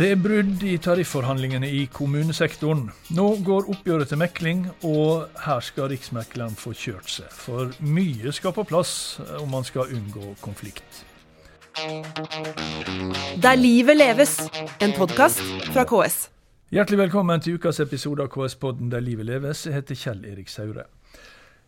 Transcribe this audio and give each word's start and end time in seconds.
Det 0.00 0.06
er 0.14 0.16
brudd 0.16 0.62
i 0.64 0.78
tarifforhandlingene 0.80 1.68
i 1.76 1.80
kommunesektoren. 1.92 2.86
Nå 3.12 3.24
går 3.44 3.66
oppgjøret 3.68 4.08
til 4.08 4.16
mekling, 4.22 4.62
og 4.88 5.26
her 5.44 5.60
skal 5.60 5.90
Riksmekleren 5.92 6.56
få 6.56 6.72
kjørt 6.72 7.10
seg. 7.12 7.26
For 7.36 7.74
mye 7.84 8.32
skal 8.32 8.54
på 8.56 8.64
plass 8.64 8.94
om 9.42 9.52
man 9.52 9.66
skal 9.68 9.92
unngå 9.92 10.30
konflikt. 10.40 11.02
Der 13.44 13.60
livet 13.60 14.00
leves, 14.00 14.38
en 14.80 14.96
podkast 14.96 15.44
fra 15.68 15.84
KS. 15.84 16.30
Hjertelig 16.72 17.02
velkommen 17.02 17.44
til 17.44 17.60
ukas 17.60 17.84
episode 17.84 18.24
av 18.24 18.32
KS-podden 18.32 18.88
Der 18.88 19.04
livet 19.04 19.28
leves. 19.28 19.66
Jeg 19.68 19.82
heter 19.82 20.00
Kjell 20.06 20.24
Erik 20.32 20.48
Saure. 20.48 20.88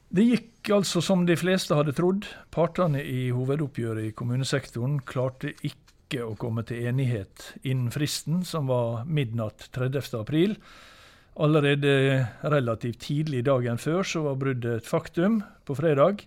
Det 0.08 0.24
gikk 0.24 0.72
altså 0.72 1.04
som 1.04 1.28
de 1.28 1.36
fleste 1.36 1.76
hadde 1.76 1.92
trodd. 2.00 2.32
Partene 2.48 3.04
i 3.04 3.28
hovedoppgjøret 3.28 4.08
i 4.08 4.16
kommunesektoren 4.16 5.02
klarte 5.04 5.52
ikke 5.60 5.91
å 6.20 6.34
komme 6.36 6.64
til 6.68 6.84
enighet 6.90 7.54
innen 7.62 7.88
fristen, 7.94 8.42
som 8.44 8.68
var 8.68 9.06
midnatt 9.08 9.70
30. 9.72 10.12
april. 10.20 10.58
Allerede 11.40 12.26
relativt 12.44 13.00
tidlig 13.06 13.46
dagen 13.48 13.80
før 13.80 14.04
så 14.04 14.26
var 14.26 14.36
bruddet 14.36 14.82
et 14.82 14.88
faktum, 14.88 15.40
på 15.64 15.78
fredag. 15.78 16.26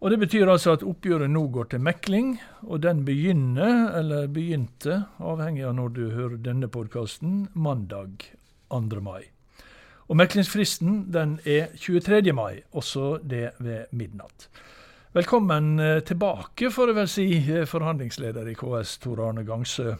Og 0.00 0.10
Det 0.10 0.18
betyr 0.18 0.50
altså 0.50 0.74
at 0.76 0.82
oppgjøret 0.84 1.30
nå 1.30 1.46
går 1.54 1.70
til 1.72 1.80
mekling, 1.80 2.34
og 2.66 2.82
den 2.82 3.04
begynner, 3.06 3.94
eller 3.96 4.26
begynte, 4.28 5.04
avhengig 5.22 5.64
av 5.64 5.78
når 5.78 5.94
du 5.94 6.02
hører 6.10 6.36
denne 6.42 6.68
podkasten, 6.68 7.46
mandag 7.54 8.26
2. 8.74 9.00
mai. 9.00 9.30
Og 10.06 10.18
Meklingsfristen 10.20 11.06
den 11.14 11.38
er 11.46 11.72
23. 11.78 12.32
mai, 12.36 12.62
også 12.72 13.16
det 13.22 13.54
ved 13.58 13.86
midnatt. 13.90 14.50
Velkommen 15.16 15.78
eh, 15.80 16.00
tilbake, 16.04 16.68
får 16.68 16.90
jeg 16.90 16.96
vel 16.98 17.06
si, 17.08 17.22
eh, 17.48 17.62
forhandlingsleder 17.64 18.50
i 18.50 18.52
KS, 18.58 18.98
Tor 19.00 19.22
Arne 19.24 19.46
Gangsø. 19.48 19.94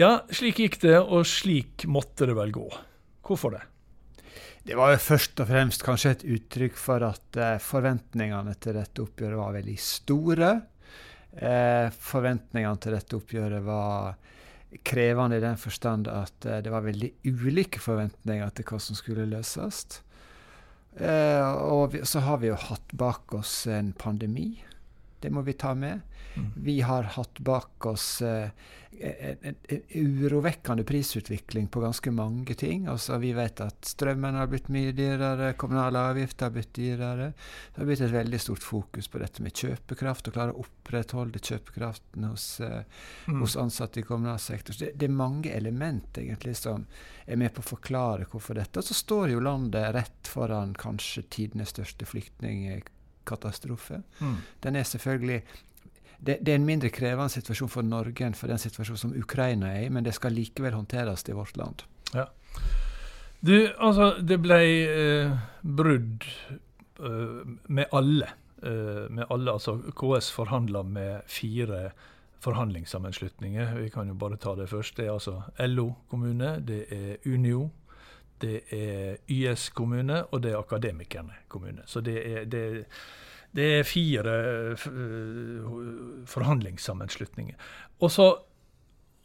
Ja, 0.00 0.22
slik 0.32 0.62
gikk 0.62 0.78
det, 0.80 0.94
og 0.96 1.26
slik 1.28 1.84
måtte 1.84 2.24
det 2.24 2.38
vel 2.38 2.54
gå. 2.56 2.64
Hvorfor 3.28 3.52
det? 3.52 3.60
Det 4.64 4.78
var 4.80 4.94
jo 4.94 5.02
først 5.10 5.44
og 5.44 5.50
fremst 5.50 5.84
kanskje 5.84 6.14
et 6.14 6.24
uttrykk 6.38 6.80
for 6.80 7.04
at 7.04 7.36
eh, 7.36 7.60
forventningene 7.60 8.56
til 8.56 8.80
dette 8.80 9.04
oppgjøret 9.04 9.42
var 9.42 9.54
veldig 9.58 9.76
store. 9.90 10.50
Forventningene 12.08 12.80
til 12.80 12.96
dette 12.96 13.20
oppgjøret 13.20 13.66
var 13.68 14.16
krevende 14.88 15.36
i 15.36 15.44
den 15.44 15.60
forstand 15.60 16.08
at 16.08 16.48
det 16.64 16.72
var 16.72 16.86
veldig 16.88 17.12
ulike 17.28 17.84
forventninger 17.84 18.56
til 18.56 18.72
hva 18.72 18.80
som 18.80 18.96
skulle 18.96 19.28
løses. 19.28 20.00
Eh, 20.96 21.52
og 21.52 21.98
så 22.02 22.22
har 22.24 22.40
vi 22.42 22.50
jo 22.50 22.58
hatt 22.58 22.92
bak 22.92 23.34
oss 23.34 23.66
en 23.66 23.92
pandemi. 23.92 24.64
Det 25.20 25.30
må 25.34 25.42
vi 25.46 25.56
ta 25.58 25.74
med. 25.74 26.00
Mm. 26.34 26.50
Vi 26.64 26.80
har 26.80 27.02
hatt 27.02 27.38
bak 27.38 27.86
oss 27.86 28.22
eh, 28.22 28.50
en, 29.00 29.36
en, 29.42 29.54
en, 29.68 29.82
urovekkende 30.24 30.84
prisutvikling 30.84 31.68
på 31.68 31.80
ganske 31.80 32.10
mange 32.10 32.54
ting. 32.54 32.86
Altså, 32.88 33.18
vi 33.18 33.32
vet 33.32 33.60
at 33.60 33.84
strømmen 33.86 34.34
har 34.38 34.48
blitt 34.50 34.70
mye 34.72 34.92
dyrere, 34.96 35.52
kommunale 35.60 36.02
avgifter 36.12 36.48
har 36.48 36.54
blitt 36.54 36.72
dyrere. 36.74 37.30
Det 37.74 37.82
har 37.82 37.90
blitt 37.90 38.02
et 38.06 38.14
veldig 38.14 38.40
stort 38.40 38.64
fokus 38.64 39.08
på 39.08 39.22
dette 39.22 39.44
med 39.44 39.54
kjøpekraft, 39.54 40.30
å 40.30 40.34
klare 40.34 40.54
å 40.54 40.64
opprettholde 40.64 41.42
kjøpekraften 41.42 42.28
hos, 42.30 42.48
eh, 42.64 42.82
mm. 43.28 43.40
hos 43.42 43.56
ansatte 43.60 44.02
i 44.02 44.06
kommunal 44.08 44.40
sektor. 44.42 44.76
Det, 44.78 44.92
det, 44.94 45.08
er 45.10 45.18
mange 45.20 45.52
element 45.54 46.18
egentlig 46.18 46.56
som 46.58 46.86
er 47.26 47.40
med 47.40 47.54
på 47.54 47.64
å 47.64 47.70
forklare 47.74 48.28
hvorfor 48.30 48.58
dette. 48.58 48.80
Og 48.80 48.88
så 48.88 48.96
står 48.96 49.34
jo 49.34 49.44
landet 49.44 49.92
rett 49.94 50.30
foran 50.30 50.74
kanskje 50.78 51.26
tidenes 51.28 51.74
største 51.76 52.08
flyktningkatastrofe. 53.28 54.02
Mm. 54.20 54.36
Den 54.62 54.76
er 54.76 54.82
selvfølgelig 54.82 55.42
det, 56.20 56.38
det, 56.40 56.48
er 56.48 56.54
en 56.54 56.66
mindre 56.66 56.88
krevende 56.90 57.28
situasjon 57.28 57.68
for 57.68 57.82
Norge 57.82 58.26
enn 58.26 58.34
for 58.34 58.48
den 58.48 58.58
situasjonen 58.58 58.98
som 58.98 59.14
Ukraina 59.14 59.70
er 59.70 59.86
i, 59.86 59.88
men 59.88 60.04
det 60.04 60.14
skal 60.14 60.32
likevel 60.32 60.74
håndteres 60.74 61.22
i 61.28 61.32
vårt 61.32 61.56
land. 61.56 61.84
Ja. 62.14 62.26
Du, 63.40 63.68
altså, 63.78 64.16
det 64.18 64.40
ble 64.42 64.58
eh, 64.58 65.36
brudd 65.62 66.24
eh, 66.98 67.44
med 67.68 67.86
alle. 67.92 68.32
Eh, 68.62 69.06
med 69.10 69.26
alle, 69.30 69.52
altså 69.52 69.78
KS 69.94 70.32
forhandla 70.34 70.82
med 70.82 71.22
fire 71.26 71.92
forhandlingssammenslutninger. 72.42 73.76
Vi 73.78 73.90
kan 73.90 74.08
jo 74.08 74.14
bare 74.14 74.36
ta 74.36 74.56
det 74.56 74.68
først. 74.70 74.96
Det 74.96 75.06
er 75.06 75.12
altså 75.12 75.42
LO 75.68 75.92
kommune, 76.10 76.56
det 76.58 76.84
er 76.90 77.30
Unio, 77.30 77.68
det 78.42 78.60
er 78.74 79.16
YS 79.30 79.68
kommune, 79.70 80.24
og 80.24 80.42
det 80.42 80.52
er 80.52 80.58
Akademikerne 80.58 81.34
kommune. 81.48 81.82
Så 81.86 82.00
det 82.00 82.18
er, 82.26 82.44
det 82.44 82.66
er 82.66 82.82
det 83.56 83.68
er 83.78 83.86
fire 83.88 84.34
uh, 84.76 85.68
forhandlingssammenslutninger. 86.28 87.56
Og 88.04 88.12
så, 88.12 88.28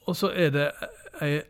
og 0.08 0.16
så 0.18 0.32
er 0.32 0.54
det 0.56 0.68
ei 1.24 1.42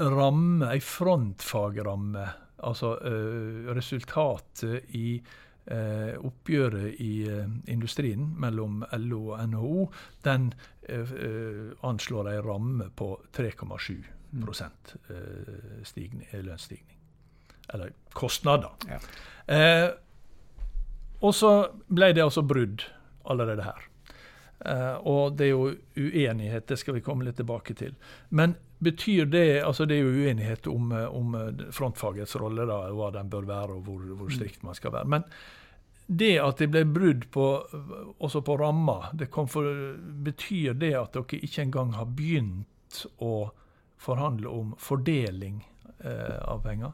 ramme, 0.00 0.70
ei 0.72 0.82
frontfagramme. 0.82 2.26
Altså 2.64 2.94
uh, 3.02 3.72
resultatet 3.74 4.94
i 4.96 5.18
Eh, 5.64 6.18
oppgjøret 6.20 6.98
i 7.00 7.24
industrien 7.72 8.26
mellom 8.36 8.82
LO 9.00 9.20
og 9.32 9.46
NHO, 9.48 9.86
den 10.26 10.50
anslår 11.88 12.28
en 12.34 12.42
ramme 12.44 12.90
på 12.92 13.08
3,7 13.32 13.94
mm. 14.36 14.44
stigning, 15.88 16.28
lønnsstigning. 16.34 16.98
Eller 17.72 17.96
kostnader. 18.12 18.76
Ja. 18.92 19.00
Og 21.24 21.34
så 21.34 21.50
ble 21.88 22.12
det 22.12 22.24
altså 22.24 22.44
brudd 22.44 22.84
allerede 23.24 23.64
her. 23.64 23.88
Uh, 24.64 24.96
og 25.08 25.34
det 25.38 25.48
er 25.48 25.50
jo 25.52 25.72
uenighet, 25.96 26.68
det 26.68 26.78
skal 26.80 26.96
vi 26.96 27.02
komme 27.04 27.24
litt 27.26 27.38
tilbake 27.40 27.74
til. 27.76 27.96
Men 28.28 28.54
betyr 28.84 29.26
det 29.32 29.62
altså 29.64 29.86
Det 29.88 29.96
er 29.96 30.04
jo 30.04 30.24
uenighet 30.26 30.66
om, 30.68 30.92
om 30.92 31.36
frontfagets 31.72 32.36
rolle, 32.36 32.66
da, 32.68 32.78
hva 32.92 33.10
den 33.14 33.30
bør 33.32 33.46
være, 33.48 33.78
og 33.78 33.86
hvor, 33.86 34.02
hvor 34.18 34.32
strikt 34.32 34.64
man 34.66 34.76
skal 34.76 34.92
være. 34.92 35.08
Men 35.08 35.24
det 36.06 36.34
at 36.40 36.60
det 36.60 36.68
ble 36.72 36.84
brudd 36.84 37.28
på, 37.32 37.46
også 38.20 38.42
på 38.44 38.56
ramma, 38.60 39.10
betyr 39.14 40.76
det 40.76 40.92
at 40.98 41.16
dere 41.16 41.40
ikke 41.40 41.64
engang 41.64 41.94
har 41.96 42.10
begynt 42.12 43.06
å 43.24 43.48
forhandle 44.04 44.52
om 44.52 44.74
fordeling 44.78 45.62
eh, 46.04 46.38
av 46.44 46.60
penger? 46.66 46.92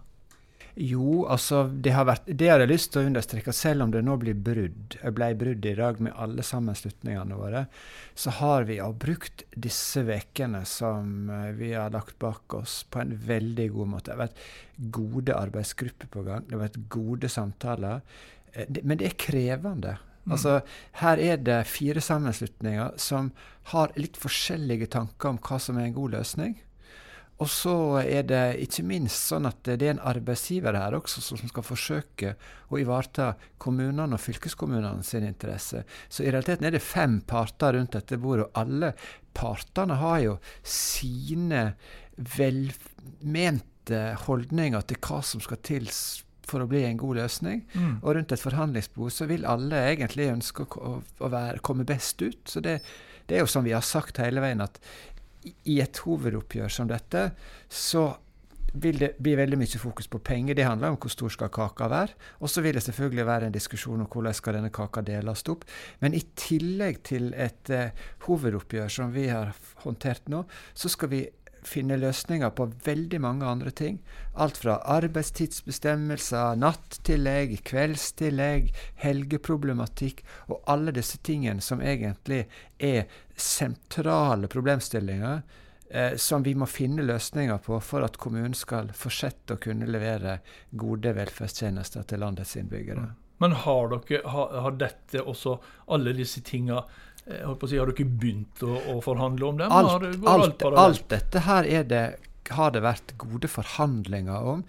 Jo, 0.80 1.26
altså 1.28 1.66
det 1.68 1.92
har 1.92 2.06
vært, 2.08 2.28
det 2.40 2.46
har 2.48 2.62
jeg 2.62 2.70
lyst 2.70 2.90
til 2.94 3.02
å 3.02 3.08
understreke. 3.10 3.52
Selv 3.52 3.84
om 3.84 3.90
det 3.92 4.00
nå 4.00 4.14
blir 4.22 4.38
brudd, 4.48 4.94
ble 5.12 5.28
brudd 5.36 5.66
i 5.68 5.74
dag 5.76 5.98
med 6.00 6.14
alle 6.16 6.44
sammenslutningene 6.46 7.36
våre, 7.36 7.66
så 8.16 8.32
har 8.38 8.64
vi 8.68 8.78
jo 8.78 8.86
brukt 8.96 9.44
disse 9.52 10.00
ukene 10.08 10.62
som 10.68 11.28
eh, 11.28 11.50
vi 11.58 11.74
har 11.76 11.92
lagt 11.92 12.16
bak 12.22 12.56
oss, 12.56 12.78
på 12.88 13.02
en 13.02 13.12
veldig 13.12 13.66
god 13.74 13.92
måte. 13.92 14.08
Det 14.08 14.16
har 14.16 14.22
vært 14.22 14.40
gode 14.96 15.36
arbeidsgrupper 15.36 16.12
på 16.14 16.24
gang. 16.30 16.48
Det 16.48 16.56
har 16.56 16.64
vært 16.64 16.80
gode 16.96 17.28
samtaler. 17.28 18.00
Eh, 18.54 18.80
men 18.80 19.02
det 19.02 19.10
er 19.10 19.20
krevende. 19.20 19.98
Mm. 20.24 20.32
Altså, 20.38 20.56
her 21.02 21.20
er 21.20 21.44
det 21.44 21.60
fire 21.68 22.00
sammenslutninger 22.04 22.96
som 22.96 23.34
har 23.74 23.92
litt 24.00 24.16
forskjellige 24.20 24.88
tanker 24.96 25.34
om 25.34 25.44
hva 25.44 25.60
som 25.60 25.76
er 25.76 25.90
en 25.90 26.00
god 26.00 26.16
løsning. 26.16 26.56
Og 27.40 27.48
så 27.48 27.74
er 28.02 28.26
det 28.28 28.44
ikke 28.66 28.84
minst 28.84 29.30
sånn 29.30 29.48
at 29.48 29.62
det 29.64 29.78
er 29.80 29.94
en 29.94 30.02
arbeidsgiver 30.10 30.76
her 30.76 30.96
også 30.98 31.22
som 31.24 31.40
skal 31.40 31.64
forsøke 31.64 32.34
å 32.68 32.80
ivareta 32.80 33.30
kommunene 33.62 34.18
og 34.18 34.20
fylkeskommunene 34.20 35.04
sin 35.06 35.24
interesse. 35.24 35.86
Så 36.12 36.26
i 36.26 36.30
realiteten 36.30 36.68
er 36.68 36.76
det 36.76 36.84
fem 36.84 37.20
parter 37.24 37.78
rundt 37.78 37.96
dette 37.96 38.20
bordet, 38.20 38.50
og 38.50 38.60
alle 38.60 38.92
partene 39.36 39.96
har 40.02 40.18
jo 40.26 40.38
sine 40.60 41.70
velmente 42.36 44.02
holdninger 44.26 44.84
til 44.90 45.00
hva 45.06 45.22
som 45.24 45.40
skal 45.40 45.62
til 45.64 45.88
for 46.50 46.64
å 46.64 46.68
bli 46.68 46.82
en 46.84 46.98
god 47.00 47.22
løsning. 47.22 47.62
Mm. 47.72 47.94
Og 48.02 48.16
rundt 48.16 48.34
et 48.34 48.42
forhandlingsbord 48.42 49.14
så 49.14 49.28
vil 49.30 49.46
alle 49.48 49.80
egentlig 49.92 50.28
ønske 50.32 50.66
å, 50.76 50.98
å 51.00 51.30
være, 51.32 51.62
komme 51.64 51.86
best 51.88 52.20
ut. 52.20 52.42
Så 52.50 52.60
det, 52.64 52.80
det 53.30 53.38
er 53.38 53.44
jo 53.44 53.50
som 53.50 53.64
vi 53.64 53.72
har 53.76 53.86
sagt 53.86 54.20
hele 54.20 54.42
veien, 54.44 54.60
at 54.64 54.80
i 55.42 55.80
et 55.80 56.02
hovedoppgjør 56.04 56.72
som 56.72 56.90
dette, 56.90 57.30
så 57.68 58.10
vil 58.72 59.00
det 59.00 59.14
bli 59.18 59.32
veldig 59.34 59.58
mye 59.58 59.80
fokus 59.82 60.06
på 60.10 60.20
penger. 60.22 60.54
Det 60.54 60.66
handler 60.66 60.92
om 60.92 60.98
hvor 61.00 61.10
stor 61.10 61.32
skal 61.34 61.50
kaka 61.50 61.88
være. 61.90 62.14
Og 62.38 62.50
så 62.50 62.62
vil 62.62 62.76
det 62.76 62.84
selvfølgelig 62.86 63.26
være 63.26 63.48
en 63.48 63.56
diskusjon 63.56 64.04
om 64.04 64.06
hvordan 64.10 64.36
skal 64.36 64.58
denne 64.58 64.70
kaka 64.70 65.02
deles 65.06 65.42
opp. 65.50 65.64
Men 66.00 66.14
i 66.14 66.22
tillegg 66.38 67.02
til 67.08 67.32
et 67.34 67.72
uh, 67.74 67.90
hovedoppgjør 68.28 68.88
som 68.88 69.14
vi 69.14 69.26
har 69.32 69.54
håndtert 69.84 70.30
nå, 70.30 70.44
så 70.74 70.92
skal 70.92 71.10
vi 71.10 71.24
finne 71.66 71.98
løsninger 72.00 72.52
på 72.56 72.68
veldig 72.86 73.20
mange 73.20 73.46
andre 73.46 73.70
ting. 73.70 73.98
Alt 74.40 74.60
fra 74.62 74.78
arbeidstidsbestemmelser, 74.94 76.56
nattillegg, 76.60 77.58
kveldstillegg, 77.68 78.70
helgeproblematikk 79.02 80.22
og 80.48 80.62
alle 80.70 80.94
disse 80.96 81.20
tingene 81.26 81.64
som 81.64 81.82
egentlig 81.84 82.46
er 82.78 83.04
sentrale 83.40 84.48
problemstillinger 84.52 85.42
eh, 85.90 86.16
som 86.16 86.42
vi 86.46 86.54
må 86.54 86.66
finne 86.70 87.02
løsninger 87.06 87.58
på 87.64 87.80
for 87.84 88.06
at 88.06 88.16
kommunen 88.20 88.54
skal 88.54 88.92
fortsette 88.96 89.56
å 89.56 89.60
kunne 89.62 89.88
levere 89.90 90.38
gode 90.70 91.12
velferdstjenester 91.16 92.06
til 92.10 92.22
landets 92.24 92.56
innbyggere. 92.60 93.08
Men 93.40 93.52
har 93.64 93.88
dere 93.94 94.20
har, 94.28 94.50
har 94.66 94.74
dette 94.80 95.22
også, 95.24 95.56
alle 95.96 96.12
disse 96.16 96.42
tinga 96.44 96.82
eh, 97.24 97.46
si, 97.66 97.78
Har 97.80 97.88
dere 97.88 98.04
begynt 98.04 98.62
å, 98.66 98.74
å 98.94 98.98
forhandle 99.04 99.46
om 99.48 99.60
dem? 99.62 99.72
Alt, 99.72 100.02
det- 100.04 100.18
går 100.20 100.32
alt, 100.34 100.64
alt 100.84 101.06
dette 101.08 101.44
her 101.48 101.64
er 101.80 101.84
det, 101.88 102.04
har 102.50 102.70
det 102.74 102.82
vært 102.84 103.14
gode 103.20 103.48
forhandlinger 103.48 104.50
om. 104.54 104.64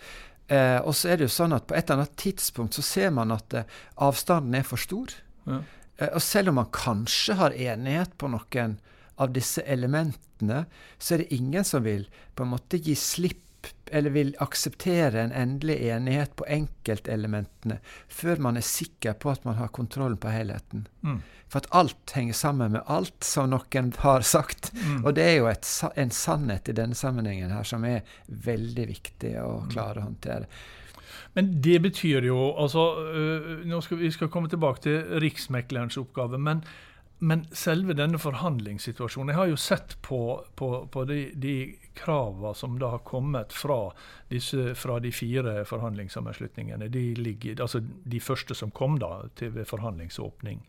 Eh, 0.52 0.80
og 0.84 0.96
så 0.96 1.12
er 1.12 1.20
det 1.20 1.28
jo 1.30 1.36
sånn 1.36 1.54
at 1.56 1.68
på 1.68 1.76
et 1.76 1.84
eller 1.90 2.04
annet 2.06 2.16
tidspunkt 2.20 2.76
så 2.76 2.84
ser 2.84 3.12
man 3.16 3.32
at 3.36 3.54
eh, 3.60 3.78
avstanden 4.04 4.56
er 4.60 4.66
for 4.68 4.80
stor. 4.80 5.14
Ja. 5.48 5.60
Eh, 6.01 6.09
og 6.09 6.21
selv 6.25 6.51
om 6.51 6.59
man 6.62 6.74
kanskje 6.74 7.38
har 7.39 7.56
enighet 7.69 8.18
på 8.18 8.31
noen 8.33 8.80
av 9.21 9.31
disse 9.36 9.62
elementene, 9.69 10.65
så 10.98 11.15
er 11.15 11.24
det 11.24 11.38
ingen 11.38 11.65
som 11.68 11.86
vil 11.86 12.07
på 12.36 12.45
en 12.45 12.53
måte 12.56 12.81
gi 12.81 12.98
slipp 12.98 13.48
eller 13.92 14.09
vil 14.15 14.31
akseptere 14.42 15.21
en 15.21 15.33
endelig 15.36 15.75
enighet 15.92 16.31
på 16.39 16.48
enkeltelementene 16.50 17.77
før 18.09 18.39
man 18.42 18.57
er 18.57 18.65
sikker 18.65 19.13
på 19.21 19.30
at 19.33 19.44
man 19.45 19.59
har 19.59 19.69
kontrollen 19.75 20.18
på 20.18 20.31
helheten. 20.33 20.88
Mm. 21.06 21.19
For 21.51 21.59
at 21.59 21.69
alt 21.75 22.15
henger 22.15 22.38
sammen 22.39 22.74
med 22.77 22.88
alt, 22.88 23.18
som 23.27 23.51
noen 23.51 23.92
har 24.00 24.25
sagt. 24.25 24.71
Mm. 24.74 25.03
Og 25.03 25.13
det 25.18 25.25
er 25.27 25.36
jo 25.36 25.50
et, 25.51 25.68
en 26.00 26.13
sannhet 26.15 26.71
i 26.71 26.77
denne 26.80 26.98
sammenhengen 26.98 27.51
her 27.51 27.68
som 27.68 27.86
er 27.86 28.07
veldig 28.25 28.88
viktig 28.95 29.36
å 29.44 29.51
klare 29.69 30.00
å 30.00 30.07
håndtere. 30.07 30.48
Men 31.33 31.62
det 31.62 31.80
betyr 31.80 32.25
jo 32.28 32.51
altså, 32.60 32.86
øh, 33.16 33.66
nå 33.68 33.81
skal 33.81 33.98
Vi 33.98 34.12
skal 34.12 34.30
komme 34.30 34.50
tilbake 34.50 34.81
til 34.81 35.19
Riksmeklerens 35.24 35.98
oppgave. 35.98 36.38
Men, 36.38 36.63
men 37.19 37.45
selve 37.56 37.94
denne 37.94 38.19
forhandlingssituasjonen 38.19 39.30
Jeg 39.30 39.39
har 39.39 39.51
jo 39.51 39.60
sett 39.60 39.98
på, 40.01 40.44
på, 40.56 40.72
på 40.92 41.06
de, 41.06 41.22
de 41.36 41.56
kravene 41.95 42.56
som 42.56 42.80
da 42.80 42.95
har 42.95 43.06
kommet 43.07 43.54
fra, 43.54 43.92
disse, 44.30 44.75
fra 44.75 45.00
de 45.00 45.12
fire 45.12 45.62
forhandlingssammenslutningene. 45.66 46.89
De, 46.92 47.13
ligger, 47.16 47.62
altså 47.62 47.84
de 48.04 48.19
første 48.19 48.56
som 48.56 48.72
kom 48.72 49.00
da 49.00 49.22
til 49.36 49.56
ved 49.56 49.69
forhandlingsåpning. 49.69 50.66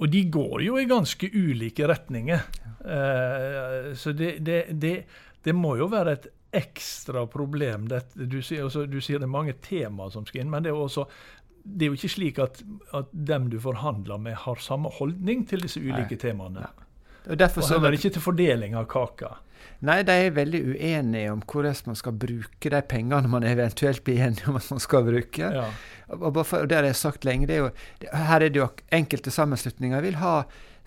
Og 0.00 0.08
de 0.08 0.24
går 0.32 0.62
jo 0.64 0.78
i 0.80 0.88
ganske 0.88 1.28
ulike 1.34 1.86
retninger. 1.88 2.46
Eh, 2.80 3.90
så 3.94 4.12
det, 4.16 4.38
det, 4.46 4.62
det, 4.80 4.94
det 5.44 5.54
må 5.54 5.76
jo 5.76 5.90
være 5.92 6.14
et 6.16 6.30
ekstra 6.52 7.26
problem. 7.30 7.88
Dette. 7.90 8.26
Du, 8.26 8.40
sier, 8.42 8.64
også, 8.66 8.86
du 8.90 9.00
sier 9.00 9.20
det 9.20 9.28
er 9.28 9.34
mange 9.34 9.54
temaer 9.64 10.12
som 10.14 10.26
skal 10.28 10.44
inn, 10.44 10.50
men 10.52 10.66
det 10.66 10.72
er 10.72 10.78
også 10.78 11.06
det 11.60 11.84
er 11.84 11.90
jo 11.90 11.98
ikke 11.98 12.08
slik 12.08 12.38
at, 12.40 12.62
at 12.96 13.10
dem 13.12 13.50
du 13.52 13.58
forhandler 13.60 14.20
med, 14.22 14.38
har 14.46 14.62
samme 14.64 14.88
holdning 14.96 15.44
til 15.48 15.60
disse 15.66 15.80
ulike 15.80 16.16
Nei. 16.16 16.22
temaene. 16.22 16.70
Og 17.28 17.36
derfor 17.38 17.62
Og 17.62 17.74
heller 17.74 17.98
ikke 17.98 18.14
til 18.14 18.24
fordeling 18.24 18.74
av 18.78 18.86
kaka. 18.88 19.34
Nei, 19.84 20.00
de 20.04 20.12
er 20.12 20.32
veldig 20.36 20.60
uenige 20.72 21.32
om 21.32 21.42
hvordan 21.44 21.76
man 21.88 21.96
skal 21.96 22.16
bruke 22.16 22.72
de 22.72 22.80
pengene 22.88 23.28
man 23.32 23.44
eventuelt 23.44 24.02
blir 24.04 24.22
enige 24.26 24.48
om 24.48 24.56
at 24.56 24.70
man 24.72 24.80
skal 24.80 25.04
bruke. 25.04 25.52
Ja. 25.52 25.66
Og, 26.08 26.26
og 26.30 26.40
og 26.40 26.68
det 26.68 26.76
har 26.76 26.88
jeg 26.88 26.96
sagt 26.96 27.24
lenge, 27.28 27.46
det 27.48 27.56
er 27.56 27.62
jo, 27.66 27.70
her 28.12 28.40
er 28.40 28.48
det 28.48 28.60
jo 28.60 28.68
enkelte 28.92 29.32
sammenslutninger 29.32 30.00
vil 30.04 30.18
ha 30.20 30.34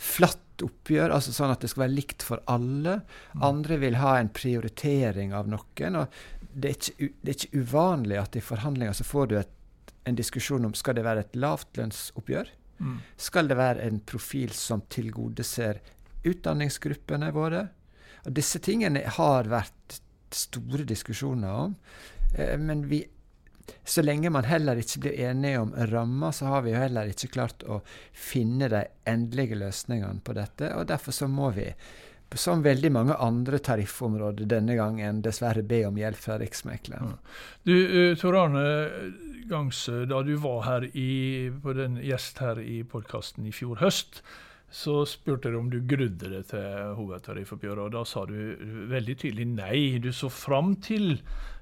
flatt 0.03 0.63
oppgjør, 0.63 1.13
altså 1.15 1.33
sånn 1.33 1.53
at 1.53 1.63
det 1.63 1.71
skal 1.71 1.85
være 1.85 1.95
likt 1.95 2.25
for 2.25 2.43
alle. 2.51 2.99
Andre 3.43 3.79
vil 3.81 3.97
ha 4.01 4.17
en 4.19 4.31
prioritering 4.33 5.33
av 5.35 5.49
noen. 5.51 5.99
og 6.01 6.17
Det 6.41 6.69
er 6.69 6.77
ikke, 6.77 7.09
det 7.21 7.31
er 7.31 7.37
ikke 7.39 7.63
uvanlig 7.63 8.19
at 8.21 8.37
i 8.37 8.43
forhandlinger 8.43 8.97
så 8.97 9.07
får 9.07 9.31
du 9.31 9.37
et, 9.39 9.53
en 10.05 10.19
diskusjon 10.19 10.67
om 10.67 10.75
skal 10.77 10.97
det 10.99 11.05
være 11.07 11.25
et 11.25 11.37
lavtlønnsoppgjør. 11.39 12.51
Mm. 12.83 12.97
Skal 13.17 13.49
det 13.49 13.57
være 13.57 13.87
en 13.87 14.01
profil 14.03 14.53
som 14.57 14.83
tilgodeser 14.91 15.79
utdanningsgruppene 16.27 17.31
våre? 17.35 17.67
Og 18.23 18.35
disse 18.35 18.59
tingene 18.63 19.03
har 19.17 19.49
vært 19.51 20.01
store 20.33 20.85
diskusjoner 20.87 21.63
om. 21.65 21.75
Eh, 22.35 22.57
men 22.59 22.85
vi, 22.89 23.03
så 23.83 24.03
lenge 24.03 24.31
man 24.31 24.47
heller 24.47 24.79
ikke 24.79 25.05
blir 25.05 25.19
enige 25.27 25.59
om 25.59 25.73
rammer, 25.91 26.31
så 26.31 26.51
har 26.51 26.63
vi 26.65 26.73
jo 26.73 26.81
heller 26.81 27.11
ikke 27.11 27.31
klart 27.35 27.65
å 27.67 27.81
finne 28.11 28.69
de 28.71 28.85
endelige 29.09 29.59
løsningene 29.59 30.23
på 30.23 30.35
dette. 30.37 30.71
Og 30.77 30.87
derfor 30.91 31.15
så 31.15 31.27
må 31.31 31.51
vi, 31.55 31.67
som 32.39 32.63
veldig 32.65 32.91
mange 32.95 33.17
andre 33.21 33.59
tariffområder 33.63 34.49
denne 34.49 34.77
gangen, 34.79 35.21
dessverre 35.25 35.65
be 35.67 35.83
om 35.87 35.99
hjelp 35.99 36.21
fra 36.21 36.39
Riksmekleren. 36.41 37.17
Du, 37.67 37.75
uh, 37.75 38.15
Tor 38.19 38.39
Arne 38.39 38.65
Gangsø, 39.51 40.05
da 40.09 40.23
du 40.23 40.33
var 40.41 40.63
her 40.67 40.87
i, 40.95 41.51
på 41.63 41.75
den 41.77 41.99
gjest 42.03 42.39
her 42.43 42.59
i 42.63 42.81
podkasten 42.87 43.47
i 43.47 43.53
fjor 43.55 43.83
høst, 43.83 44.23
så 44.73 45.03
spurte 45.05 45.51
jeg 45.51 45.59
om 45.59 45.67
du 45.69 45.83
grudde 45.85 46.31
deg 46.31 46.47
til 46.49 46.95
hovedtariffoppgjøret, 46.97 47.83
og 47.83 47.91
da 47.93 48.01
sa 48.09 48.23
du 48.25 48.87
veldig 48.89 49.15
tydelig 49.21 49.45
nei. 49.51 49.81
Du 50.01 50.09
så 50.15 50.31
fram 50.33 50.73
til 50.81 51.11
eh, 51.19 51.52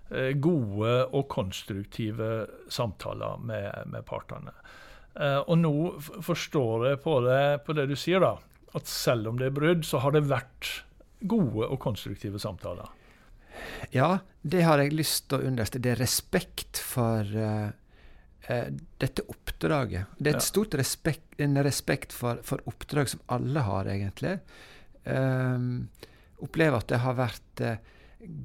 gode 0.43 0.93
og 1.15 1.27
konstruktive 1.31 2.31
samtaler 2.71 3.39
med, 3.47 3.71
med 3.93 4.03
partene. 4.07 4.51
Eh, 5.15 5.39
og 5.39 5.57
nå 5.59 5.73
forstår 6.23 6.87
jeg 6.91 7.01
på 7.03 7.17
det, 7.25 7.43
på 7.65 7.75
det 7.75 7.87
du 7.91 7.97
sier, 7.99 8.23
da, 8.23 8.35
at 8.77 8.87
selv 8.87 9.31
om 9.31 9.39
det 9.39 9.49
er 9.49 9.55
brudd, 9.55 9.83
så 9.87 9.99
har 10.03 10.15
det 10.15 10.23
vært 10.29 10.71
gode 11.27 11.67
og 11.67 11.79
konstruktive 11.83 12.39
samtaler. 12.41 12.89
Ja, 13.91 14.21
det 14.41 14.63
har 14.63 14.79
jeg 14.79 14.95
lyst 14.95 15.27
til 15.29 15.41
å 15.41 15.49
understreke. 15.51 15.83
Det 15.83 15.91
er 15.93 15.99
respekt 16.01 16.79
for 16.79 17.27
uh, 17.35 17.67
uh, 18.47 18.69
dette 19.03 19.25
oppdraget. 19.29 20.15
Det 20.17 20.31
er 20.31 20.37
et 20.37 20.45
Ja. 20.45 20.47
stort 20.47 20.77
respekt, 20.79 21.27
en 21.37 21.59
respekt 21.61 22.15
for, 22.15 22.39
for 22.47 22.63
oppdrag 22.71 23.11
som 23.11 23.21
alle 23.27 23.59
har, 23.67 23.91
egentlig. 23.91 24.37
Um, 25.03 25.89
opplever 26.41 26.79
at 26.79 26.89
det 26.89 27.01
har 27.03 27.19
vært 27.19 27.61
eh, 27.61 27.77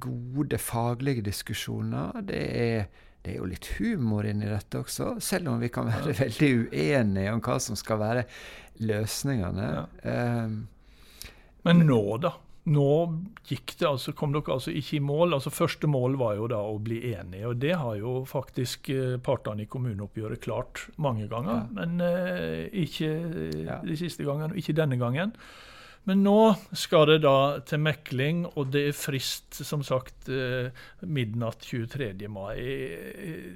gode 0.01 0.59
faglige 0.59 1.23
diskusjoner. 1.27 2.23
Det 2.27 2.41
er, 2.61 2.87
det 3.25 3.35
er 3.35 3.39
jo 3.41 3.51
litt 3.51 3.69
humor 3.79 4.27
inni 4.29 4.49
dette 4.51 4.81
også, 4.85 5.17
selv 5.25 5.53
om 5.53 5.61
vi 5.63 5.71
kan 5.73 5.91
være 5.91 6.15
veldig 6.23 6.51
uenige 6.71 7.33
om 7.35 7.43
hva 7.45 7.59
som 7.63 7.77
skal 7.79 8.01
være 8.03 8.25
løsningene. 8.87 9.69
Um, 10.05 10.59
Men 11.67 11.87
nå, 11.89 12.01
da? 12.23 12.35
Nå 12.67 12.87
gikk 13.47 13.77
det 13.79 13.87
altså, 13.87 14.11
kom 14.19 14.33
dere 14.35 14.57
altså 14.57 14.73
ikke 14.75 14.97
i 14.99 15.03
mål. 15.07 15.37
altså 15.37 15.53
Første 15.55 15.87
mål 15.87 16.17
var 16.19 16.33
jo 16.35 16.49
da 16.51 16.59
å 16.67 16.81
bli 16.83 16.99
enige, 17.13 17.47
og 17.47 17.61
det 17.63 17.77
har 17.79 17.95
jo 18.01 18.25
faktisk 18.27 18.91
eh, 18.91 19.13
partene 19.23 19.63
i 19.63 19.69
kommuneoppgjøret 19.71 20.43
klart 20.43 20.83
mange 20.99 21.29
ganger. 21.31 21.61
Ja. 21.63 21.69
Men 21.79 22.03
uh, 22.03 22.67
ikke 22.75 23.13
Ja. 23.69 23.79
de 23.87 23.97
siste 23.99 24.27
gangene, 24.27 24.51
og 24.51 24.59
ikke 24.59 24.75
denne 24.81 24.99
gangen. 24.99 25.37
Men 26.07 26.21
nå 26.23 26.37
skal 26.79 27.09
det 27.11 27.17
da 27.25 27.35
til 27.67 27.81
mekling, 27.83 28.45
og 28.55 28.69
det 28.71 28.85
er 28.93 28.95
frist, 28.95 29.57
som 29.67 29.83
sagt, 29.83 30.29
eh, 30.31 30.69
midnatt 31.03 31.65
23. 31.67 32.29
mai. 32.31 32.57
Eh, 32.63 33.49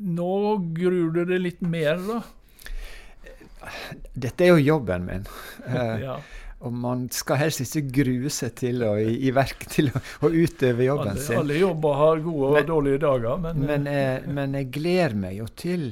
Nå 0.00 0.30
gruer 0.72 1.10
du 1.12 1.24
deg 1.28 1.42
litt 1.44 1.60
mer, 1.60 2.00
da? 2.08 2.22
dette 4.16 4.46
er 4.46 4.54
jo 4.54 4.62
jobben 4.76 5.04
min. 5.08 5.26
Eh, 5.68 5.98
Ja. 6.06 6.20
Og 6.60 6.72
man 6.76 7.06
skal 7.08 7.38
helst 7.40 7.62
ikke 7.64 7.88
grue 8.02 8.28
seg 8.28 8.50
til 8.60 8.82
å, 8.84 8.90
i, 9.00 9.30
verk 9.32 9.62
til 9.72 9.86
å, 9.96 10.00
å 10.26 10.28
utøve 10.28 10.84
jobben 10.84 11.14
Alle, 11.14 11.22
sin. 11.24 11.38
alle 11.40 11.56
jobber 11.56 11.94
har 11.96 12.20
gode 12.20 12.50
og 12.50 12.66
dårlige 12.68 13.00
dager, 13.00 13.38
men, 13.40 13.62
Men, 13.64 13.86
eh, 13.88 14.26
men 14.28 14.52
jeg 14.58 14.68
gleder 14.74 15.14
meg 15.16 15.38
jo 15.38 15.46
til 15.56 15.86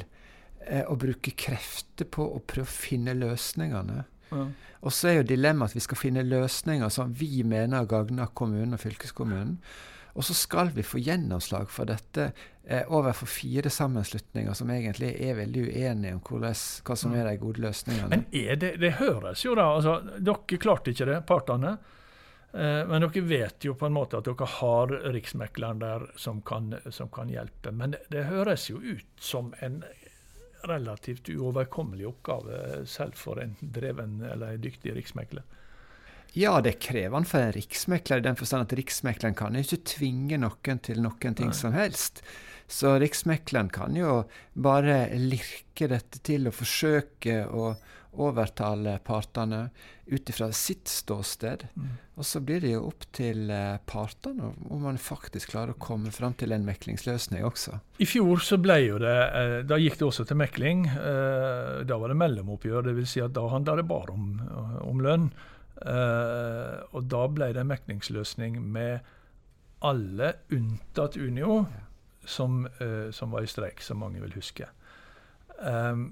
eh, 0.66 0.82
å 0.84 0.96
bruke 1.00 1.32
krefter 1.40 2.04
på 2.12 2.26
å 2.36 2.42
prøve 2.44 2.68
å 2.68 2.74
finne 2.74 3.14
løsningene. 3.16 4.04
ja. 4.32 4.44
Og 4.80 4.94
så 4.94 5.10
er 5.10 5.20
jo 5.20 5.28
dilemmaet 5.32 5.72
at 5.72 5.78
vi 5.78 5.84
skal 5.84 5.98
finne 5.98 6.26
løsninger 6.26 6.90
som 6.92 7.14
vi 7.18 7.42
mener 7.46 7.88
gagner 7.90 8.30
kommunen 8.34 8.76
og 8.76 8.82
fylkeskommunen. 8.82 9.58
Og 10.18 10.24
så 10.26 10.34
skal 10.34 10.72
vi 10.74 10.82
få 10.82 10.98
gjennomslag 10.98 11.68
for 11.70 11.86
dette 11.86 12.30
eh, 12.64 12.82
overfor 12.90 13.30
fire 13.30 13.70
sammenslutninger 13.70 14.56
som 14.56 14.70
egentlig 14.74 15.12
er 15.22 15.36
veldig 15.38 15.68
uenige 15.68 16.16
om 16.16 16.22
hvordan, 16.26 16.56
hva 16.88 16.96
som 16.98 17.14
er 17.14 17.28
de 17.28 17.36
gode 17.38 17.62
løsningene. 17.62 18.08
Men 18.10 18.24
det, 18.32 18.72
det 18.82 18.96
høres 18.98 19.44
jo 19.44 19.54
da 19.58 19.68
altså, 19.76 20.00
Dere 20.18 20.58
klarte 20.58 20.94
ikke 20.94 21.06
det, 21.12 21.20
partene. 21.28 21.76
Eh, 22.50 22.82
men 22.88 23.04
dere 23.04 23.24
vet 23.28 23.68
jo 23.68 23.76
på 23.78 23.86
en 23.86 23.94
måte 23.94 24.18
at 24.18 24.26
dere 24.26 24.50
har 24.58 24.94
Riksmekleren 25.14 25.84
der 25.84 26.08
som 26.18 26.42
kan, 26.42 26.72
som 26.90 27.12
kan 27.14 27.30
hjelpe. 27.30 27.70
Men 27.70 27.94
det, 27.94 28.02
det 28.10 28.26
høres 28.32 28.66
jo 28.72 28.82
ut 28.82 29.22
som 29.22 29.52
en 29.62 29.84
relativt 30.66 31.28
uoverkommelig 31.28 32.08
oppgave, 32.08 32.82
selv 32.86 33.16
for 33.18 33.40
en 33.42 33.56
dreven 33.60 34.20
eller 34.26 34.56
en 34.56 34.64
dyktig 34.64 34.96
riksmekler. 34.96 35.46
Ja, 36.36 36.58
det 36.60 36.74
er 36.74 36.82
krevende 36.82 37.28
for 37.28 37.40
en 37.40 37.54
riksmekler 37.56 38.20
i 38.20 38.26
den 38.26 38.36
forstand 38.36 38.66
at 38.66 38.76
riksmekleren 38.78 39.36
kan 39.38 39.56
ikke 39.56 39.80
tvinge 39.94 40.38
noen 40.40 40.82
til 40.84 41.00
noen 41.02 41.38
ting 41.38 41.52
Nei. 41.54 41.56
som 41.56 41.76
helst. 41.76 42.22
Så 42.68 42.98
riksmekleren 43.00 43.70
kan 43.72 43.96
jo 43.96 44.22
bare 44.52 45.06
lirke 45.16 45.88
dette 45.88 46.20
til 46.20 46.50
og 46.50 46.56
forsøke 46.58 47.46
å 47.48 47.72
overtale 48.18 48.96
partene 49.04 49.68
ut 50.08 50.30
ifra 50.32 50.48
sitt 50.56 50.88
ståsted. 50.88 51.66
Mm. 51.76 51.88
Og 52.18 52.26
så 52.26 52.40
blir 52.42 52.60
det 52.64 52.72
jo 52.72 52.86
opp 52.88 53.04
til 53.14 53.50
eh, 53.52 53.76
partene 53.86 54.50
om 54.72 54.82
man 54.84 54.98
faktisk 55.00 55.52
klarer 55.52 55.74
å 55.76 55.80
komme 55.80 56.10
fram 56.14 56.34
til 56.40 56.52
en 56.56 56.64
meklingsløsning 56.66 57.44
også. 57.46 57.76
I 58.02 58.08
fjor 58.08 58.40
så 58.44 58.58
ble 58.60 58.78
jo 58.86 58.96
det 59.02 59.16
eh, 59.28 59.58
Da 59.68 59.78
gikk 59.80 60.00
det 60.00 60.08
også 60.08 60.26
til 60.28 60.40
mekling. 60.40 60.86
Eh, 60.88 61.84
Da 61.88 62.00
var 62.00 62.12
det 62.12 62.18
mellomoppgjør, 62.20 62.88
dvs. 62.88 63.12
Si 63.12 63.22
at 63.24 63.36
da 63.36 63.44
handla 63.52 63.76
det 63.78 63.86
bare 63.88 64.16
om, 64.16 64.32
om 64.84 65.04
lønn. 65.04 65.30
Og 65.78 67.04
da 67.06 67.20
ble 67.30 67.52
det 67.54 67.60
en 67.62 67.68
meklingsløsning 67.70 68.56
med 68.74 69.06
alle 69.86 70.32
unntatt 70.50 71.14
Unio, 71.22 71.60
som, 72.28 72.64
uh, 72.80 73.10
som 73.14 73.34
var 73.34 73.46
i 73.46 73.50
streik, 73.50 73.82
som 73.84 74.00
mange 74.04 74.22
vil 74.22 74.36
huske. 74.36 74.68
Um, 75.58 76.10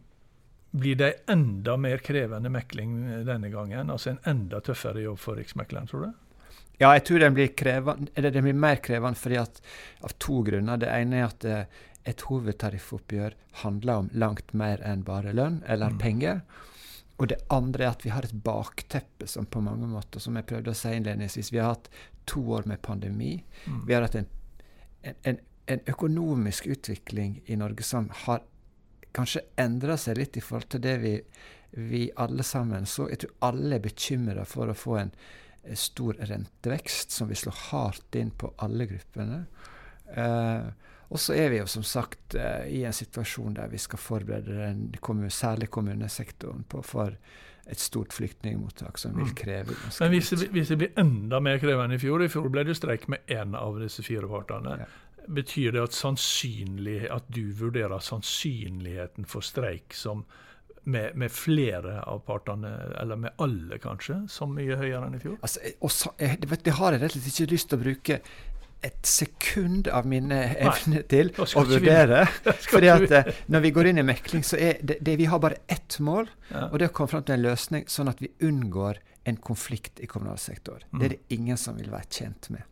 blir 0.77 0.97
det 0.99 1.13
enda 1.33 1.77
mer 1.77 2.03
krevende 2.05 2.51
mekling 2.53 2.97
denne 3.25 3.49
gangen? 3.53 3.91
Altså 3.91 4.13
en 4.13 4.23
enda 4.29 4.61
tøffere 4.61 5.05
jobb 5.05 5.21
for 5.23 5.39
Riksmekleren, 5.39 5.89
tror 5.89 6.09
du? 6.09 6.15
Ja, 6.77 6.91
jeg 6.93 7.07
tror 7.09 7.23
den 7.23 7.37
blir, 7.37 7.53
krevende, 7.57 8.11
eller 8.15 8.33
den 8.35 8.45
blir 8.45 8.57
mer 8.57 8.81
krevende 8.85 9.17
fordi 9.17 9.39
at, 9.41 9.61
av 10.05 10.13
to 10.21 10.43
grunner. 10.45 10.81
Det 10.81 10.91
ene 10.93 11.23
er 11.23 11.29
at 11.31 11.47
eh, 11.49 11.85
et 12.07 12.25
hovedtariffoppgjør 12.29 13.37
handler 13.63 14.03
om 14.03 14.11
langt 14.13 14.53
mer 14.53 14.83
enn 14.85 15.05
bare 15.07 15.33
lønn 15.37 15.63
eller 15.65 15.95
mm. 15.95 16.01
penger. 16.03 16.43
Og 17.17 17.31
det 17.33 17.41
andre 17.53 17.87
er 17.87 17.95
at 17.95 18.05
vi 18.05 18.13
har 18.13 18.29
et 18.29 18.37
bakteppe 18.45 19.29
som 19.31 19.49
på 19.49 19.63
mange 19.65 19.89
måter, 19.89 20.21
som 20.21 20.37
jeg 20.37 20.49
prøvde 20.51 20.75
å 20.75 20.77
si 20.77 20.93
innledningsvis, 20.93 21.53
vi 21.55 21.63
har 21.63 21.73
hatt 21.73 21.89
to 22.29 22.43
år 22.59 22.69
med 22.69 22.83
pandemi. 22.85 23.39
Mm. 23.65 23.81
Vi 23.89 23.97
har 23.97 24.05
hatt 24.05 24.19
en, 24.21 24.29
en, 25.01 25.17
en, 25.31 25.41
økonomisk 25.67 26.67
utvikling 26.67 27.41
i 27.47 27.57
Norge 27.57 27.83
som 27.83 28.11
har 28.25 28.45
kanskje 29.17 29.43
endra 29.57 29.97
seg 29.99 30.19
litt 30.21 30.37
i 30.37 30.45
forhold 30.45 30.69
til 30.75 30.85
det 30.85 30.97
vi, 31.03 31.15
vi 31.71 32.07
alle 32.17 32.45
sammen 32.47 32.87
så. 32.87 33.09
Jeg 33.11 33.25
tror 33.25 33.51
alle 33.51 33.79
er 33.79 33.85
bekymra 33.85 34.45
for 34.49 34.71
å 34.71 34.77
få 34.77 34.99
en 35.01 35.13
stor 35.75 36.19
rentevekst 36.21 37.11
som 37.11 37.29
vil 37.29 37.41
slå 37.41 37.55
hardt 37.71 38.19
inn 38.19 38.31
på 38.31 38.53
alle 38.63 38.87
gruppene. 38.87 39.41
Eh, 40.15 40.69
og 41.07 41.21
så 41.23 41.35
er 41.39 41.51
vi 41.53 41.59
jo 41.61 41.67
som 41.71 41.85
sagt 41.87 42.35
eh, 42.39 42.67
i 42.79 42.85
en 42.87 42.95
situasjon 42.95 43.57
der 43.59 43.71
vi 43.71 43.81
skal 43.83 44.01
forberede 44.03 44.59
den 44.61 44.89
kommune, 45.01 45.31
særlig 45.31 45.71
kommunesektoren 45.75 46.65
på 46.69 46.83
for 46.87 47.15
et 47.67 47.83
stort 47.83 48.15
flyktningmottak 48.15 48.99
som 48.99 49.17
vil 49.17 49.27
mm. 49.27 49.35
kreve 49.39 49.75
Men 50.01 50.13
hvis 50.13 50.31
det, 50.31 50.49
hvis 50.55 50.69
det, 50.71 50.77
blir 50.79 50.99
enda 51.03 51.41
mer 51.43 51.59
krevende 51.59 51.99
i 51.99 51.99
fjor 51.99 52.23
I 52.23 52.29
fjor 52.31 52.47
ble 52.55 52.63
det 52.67 52.77
streik 52.79 53.09
med 53.11 53.27
én 53.27 53.57
av 53.59 53.81
disse 53.83 54.05
fire 54.07 54.29
partene. 54.31 54.77
Ja. 54.85 54.87
Betyr 55.29 55.73
det 55.75 55.83
at, 55.83 55.97
at 57.17 57.31
du 57.33 57.45
vurderer 57.59 58.03
sannsynligheten 58.03 59.27
for 59.29 59.45
streik 59.45 59.95
som 59.95 60.25
med, 60.87 61.17
med, 61.19 61.33
flere 61.35 62.01
av 62.07 62.21
partene, 62.27 62.71
eller 63.01 63.19
med 63.19 63.41
alle 63.43 63.79
kanskje, 63.83 64.21
som 64.31 64.53
mye 64.55 64.77
høyere 64.79 65.09
enn 65.09 65.17
i 65.19 65.23
fjor? 65.23 65.41
Altså, 65.43 65.73
også, 65.83 66.13
jeg, 66.23 66.39
vet, 66.47 66.63
det 66.63 66.75
har 66.79 66.95
jeg 66.95 67.03
rett 67.03 67.17
og 67.17 67.25
slett 67.25 67.41
ikke 67.41 67.55
lyst 67.57 67.69
til 67.73 67.79
å 67.79 67.83
bruke 67.83 68.19
et 68.87 69.09
sekund 69.09 69.89
av 69.91 70.07
mine 70.07 70.39
evner 70.63 71.03
til 71.11 71.33
å 71.43 71.65
vurdere. 71.67 72.23
fordi 72.73 72.93
at. 72.93 73.07
Eh, 73.19 73.33
når 73.51 73.65
vi 73.65 73.73
går 73.75 73.91
inn 73.91 73.99
i 74.03 74.07
mekling, 74.07 74.47
så 74.47 74.61
er 74.63 74.79
det, 74.79 75.01
det 75.03 75.17
vi 75.19 75.27
har 75.31 75.43
bare 75.43 75.59
ett 75.67 75.99
mål, 75.99 76.31
ja. 76.53 76.69
og 76.69 76.79
det 76.79 76.87
er 76.87 76.95
å 76.95 76.97
komme 77.01 77.15
fram 77.17 77.27
til 77.27 77.39
en 77.39 77.47
løsning 77.49 77.91
sånn 77.91 78.13
at 78.13 78.23
vi 78.23 78.31
unngår 78.47 79.03
en 79.27 79.43
konflikt 79.43 79.99
i 80.05 80.07
kommunal 80.11 80.39
sektor. 80.39 80.87
Mm. 80.93 81.01
Det 81.01 81.07
er 81.09 81.17
det 81.17 81.35
ingen 81.35 81.59
som 81.59 81.79
vil 81.81 81.91
være 81.91 82.11
tjent 82.21 82.51
med. 82.55 82.63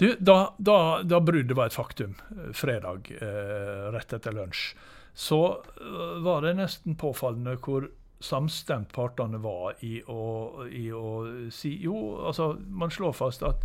Du, 0.00 0.08
da, 0.18 0.54
da, 0.58 0.78
da 1.02 1.20
bruddet 1.20 1.56
var 1.56 1.70
et 1.70 1.76
faktum, 1.76 2.16
eh, 2.36 2.50
fredag 2.56 3.12
eh, 3.20 3.88
rett 3.94 4.16
etter 4.16 4.36
lunsj, 4.36 4.74
så 5.14 5.40
øh, 5.80 6.20
var 6.24 6.46
det 6.46 6.56
nesten 6.60 6.96
påfallende 7.00 7.56
hvor 7.60 7.88
samstemt 8.20 8.92
partene 8.92 9.40
var 9.40 9.80
i 9.84 9.98
å, 10.08 10.66
i 10.68 10.90
å 10.92 11.48
si 11.52 11.72
Jo, 11.80 11.96
altså, 12.28 12.52
man 12.68 12.92
slår 12.92 13.16
fast 13.16 13.44
at 13.46 13.64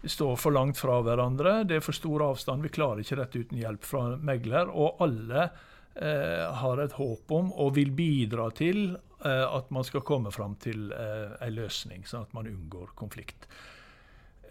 vi 0.00 0.08
står 0.08 0.36
for 0.40 0.56
langt 0.56 0.78
fra 0.80 1.02
hverandre, 1.04 1.58
det 1.68 1.76
er 1.76 1.84
for 1.84 1.96
stor 1.96 2.22
avstand, 2.30 2.64
vi 2.64 2.72
klarer 2.72 3.04
ikke 3.04 3.18
dette 3.20 3.42
uten 3.42 3.60
hjelp 3.60 3.84
fra 3.84 4.06
megler. 4.16 4.70
Og 4.72 5.02
alle 5.04 5.42
eh, 5.44 6.46
har 6.62 6.80
et 6.80 6.96
håp 6.96 7.34
om 7.36 7.50
og 7.52 7.74
vil 7.76 7.92
bidra 7.92 8.48
til 8.56 8.94
eh, 8.94 9.44
at 9.44 9.68
man 9.68 9.84
skal 9.84 10.04
komme 10.06 10.32
fram 10.32 10.56
til 10.62 10.88
eh, 10.96 11.36
en 11.44 11.52
løsning, 11.52 12.06
sånn 12.08 12.24
at 12.24 12.32
man 12.36 12.48
unngår 12.48 12.94
konflikt. 12.96 13.44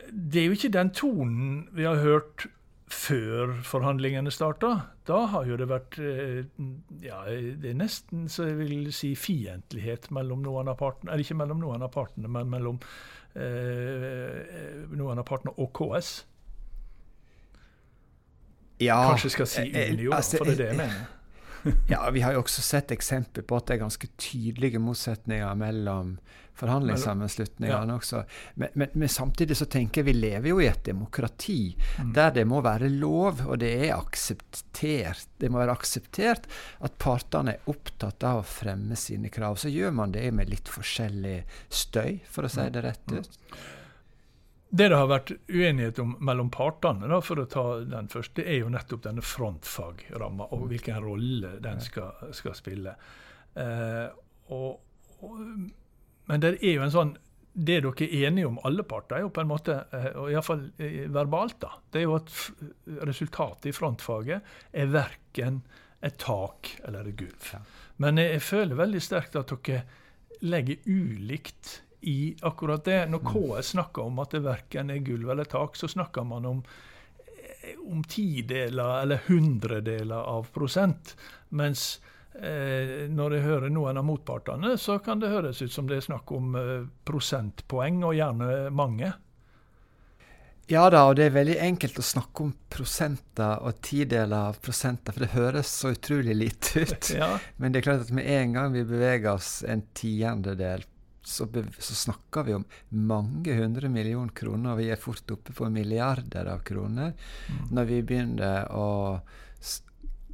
Det 0.08 0.42
er 0.42 0.48
jo 0.48 0.56
ikke 0.58 0.74
den 0.74 0.94
tonen 0.96 1.68
vi 1.76 1.86
har 1.86 2.00
hørt 2.02 2.48
før 2.90 3.54
forhandlingene 3.66 4.32
starta. 4.34 4.72
Da 5.06 5.20
har 5.34 5.46
jo 5.46 5.58
det 5.60 5.68
vært 5.70 6.00
eh, 6.02 6.42
ja, 7.04 7.20
det 7.30 7.70
er 7.72 7.78
nesten 7.78 8.26
så 8.32 8.48
jeg 8.50 8.58
vil 8.64 8.90
si 8.96 9.12
fiendtlighet 9.20 10.10
mellom 10.16 10.42
noen 10.46 10.72
av 10.72 10.80
partene. 10.82 11.14
Eller 11.14 11.26
ikke 11.26 11.38
mellom 11.38 11.62
noen 11.62 11.86
av 11.86 11.94
partene, 11.94 12.32
men 12.32 12.50
mellom 12.50 12.82
eh, 13.38 14.90
noen 14.90 15.22
av 15.22 15.28
partene 15.30 15.54
og 15.58 15.70
KS. 15.78 16.12
Ja, 18.80 18.98
Kanskje 19.12 19.34
skal 19.36 19.50
si 19.52 19.70
eh, 19.70 19.94
Unio, 19.94 20.14
altså, 20.16 20.40
for 20.40 20.50
det 20.50 20.58
er 20.58 20.62
det 20.64 20.70
jeg 20.72 20.82
mener. 20.82 21.08
Ja, 21.92 22.04
Vi 22.12 22.22
har 22.22 22.36
jo 22.36 22.44
også 22.44 22.64
sett 22.66 22.92
eksempler 22.96 23.46
på 23.48 23.58
at 23.60 23.70
det 23.70 23.78
er 23.78 23.86
ganske 23.86 24.10
tydelige 24.18 24.82
motsetninger 24.84 25.56
mellom 25.60 26.18
forhandlingssammenslutningene 26.60 27.94
ja. 27.94 27.96
også. 27.96 28.24
Men, 28.60 28.74
men, 28.74 28.92
men, 28.94 29.10
samtidig 29.10 29.58
så 29.58 29.68
tenker 29.72 30.02
jeg 30.02 30.10
vi 30.10 30.16
lever 30.18 30.52
jo 30.52 30.60
i 30.60 30.68
et 30.68 30.84
demokrati 30.86 31.76
mm. 31.78 32.12
der 32.16 32.34
det 32.36 32.46
må 32.50 32.62
være 32.66 32.90
lov, 32.92 33.46
og 33.48 33.60
det 33.64 33.72
er 33.88 33.96
akseptert. 33.96 35.30
Det 35.40 35.52
må 35.52 35.62
være 35.62 35.78
akseptert 35.78 36.50
at 36.84 37.00
partene 37.02 37.56
er 37.56 37.72
opptatt 37.72 38.28
av 38.28 38.42
å 38.42 38.48
fremme 38.48 39.00
sine 39.00 39.32
krav. 39.34 39.60
Så 39.62 39.72
gjør 39.72 39.96
man 40.02 40.16
det 40.16 40.28
med 40.36 40.52
litt 40.52 40.72
forskjellig 40.72 41.42
støy, 41.70 42.20
for 42.30 42.48
å 42.48 42.52
si 42.52 42.68
det 42.74 42.86
rett 42.86 43.16
ut. 43.16 43.40
Det 44.70 44.86
det 44.92 44.98
har 44.98 45.08
vært 45.10 45.32
uenighet 45.50 46.00
om 46.04 46.12
mellom 46.22 46.52
partene, 46.54 47.08
da, 47.10 47.18
for 47.26 47.42
å 47.42 47.48
ta 47.50 47.64
den 47.90 48.10
først, 48.12 48.36
det 48.38 48.46
er 48.46 48.60
jo 48.62 48.70
nettopp 48.70 49.02
denne 49.08 49.24
frontfagramma 49.26 50.52
og 50.54 50.68
hvilken 50.70 51.02
rolle 51.02 51.56
den 51.64 51.82
skal, 51.82 52.30
skal 52.38 52.54
spille. 52.58 52.94
Eh, 53.58 54.06
og, 54.54 54.78
og 55.26 55.40
men 56.30 56.44
det 56.44 56.60
er 56.60 56.76
jo 56.76 56.86
en 56.86 56.94
sånn 56.94 57.16
Det 57.50 57.80
dere 57.82 58.06
er 58.06 58.28
enige 58.28 58.48
om, 58.48 58.60
alle 58.64 58.86
parter, 58.86 59.18
er 59.18 59.26
jo 59.26 59.32
på 59.34 59.42
en 59.42 59.50
måte, 59.50 59.76
eh, 59.98 60.12
og 60.14 60.30
iallfall 60.32 60.62
eh, 60.78 61.08
verbalt, 61.12 61.58
da, 61.64 61.74
det 61.90 62.04
er 62.04 62.06
jo 62.06 62.20
at 62.20 62.36
resultatet 63.10 63.72
i 63.72 63.74
frontfaget 63.76 64.54
er 64.72 64.92
verken 64.94 65.64
et 66.06 66.16
tak 66.22 66.70
eller 66.86 67.10
et 67.10 67.18
gulv. 67.20 67.50
Men 67.98 68.14
Men 68.16 68.22
jeg, 68.22 68.42
føler 68.46 68.78
veldig 68.80 69.02
sterkt 69.02 69.36
at 69.36 69.50
dere 69.50 69.82
legger 70.46 70.86
ulikt 70.86 71.82
i 72.02 72.36
akkurat 72.48 72.84
det. 72.86 73.02
Når 73.12 73.24
mm. 73.24 73.32
KS 73.32 73.74
snakker 73.76 74.08
om 74.08 74.22
at 74.24 74.36
det 74.36 74.46
verken 74.46 74.94
er 74.94 75.04
gulv 75.06 75.32
eller 75.32 75.50
tak, 75.50 75.76
så 75.76 75.90
snakker 75.92 76.28
man 76.28 76.46
om 76.50 76.62
eh, 77.26 77.76
om 77.90 78.04
tideler 78.04 79.02
eller 79.02 79.26
hundredeler 79.28 80.30
av 80.38 80.48
prosent. 80.54 81.16
Mens 81.50 81.98
Eh, 82.40 83.08
når 83.12 83.36
jeg 83.36 83.44
hører 83.44 83.72
noen 83.74 83.98
av 84.00 84.06
motpartene, 84.08 84.76
så 84.80 85.00
kan 85.04 85.20
det 85.20 85.32
høres 85.32 85.60
ut 85.64 85.74
som 85.74 85.90
det 85.90 85.98
er 86.00 86.06
snakk 86.06 86.32
om 86.32 86.54
eh, 86.56 86.86
prosentpoeng, 87.08 88.04
og 88.06 88.16
gjerne 88.16 88.70
mange. 88.72 89.12
Ja 90.70 90.84
da, 90.94 91.02
og 91.10 91.16
det 91.18 91.26
er 91.26 91.34
veldig 91.34 91.58
enkelt 91.66 91.98
å 91.98 92.06
snakke 92.06 92.46
om 92.46 92.52
prosenter 92.70 93.64
og 93.66 93.82
tideler 93.82 94.52
av 94.52 94.60
prosenter, 94.62 95.16
for 95.16 95.26
det 95.26 95.32
høres 95.34 95.72
så 95.82 95.96
utrolig 95.96 96.38
lite 96.38 96.86
ut. 96.86 97.10
ja. 97.22 97.32
Men 97.58 97.74
det 97.74 97.82
er 97.82 97.88
klart 97.90 98.06
at 98.06 98.14
med 98.16 98.30
en 98.30 98.56
gang 98.56 98.78
vi 98.78 98.86
beveger 98.88 99.32
oss 99.34 99.64
en 99.66 99.82
tiendedel, 99.98 100.86
så, 101.30 101.48
så, 101.78 101.96
snakker 101.96 102.48
vi 102.48 102.56
om 102.58 102.66
mange 102.90 103.54
hundre 103.56 103.90
millioner 103.94 104.34
kroner, 104.36 104.80
vi 104.80 104.90
er 104.90 105.02
fort 105.02 105.30
oppe 105.32 105.54
på 105.54 105.70
milliarder 105.74 106.50
av 106.50 106.64
kroner 106.66 107.14
mm. 107.14 107.62
når 107.76 107.90
vi 107.92 108.02
begynner 108.10 108.72
å 108.74 108.90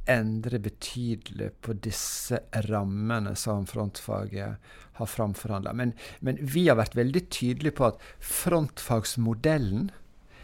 endre 0.06 0.60
betydelig 0.62 1.50
på 1.60 1.74
disse 1.82 2.38
rammene 2.68 3.34
som 3.38 3.66
frontfaget 3.66 4.72
har 4.96 5.10
framforhandla. 5.10 5.72
Men, 5.74 5.92
men, 6.20 6.38
vi 6.40 6.68
har 6.68 6.78
vært 6.78 6.96
veldig 6.96 7.24
tydelige 7.34 7.76
på 7.80 7.88
at 7.90 8.02
frontfagsmodellen 8.22 9.90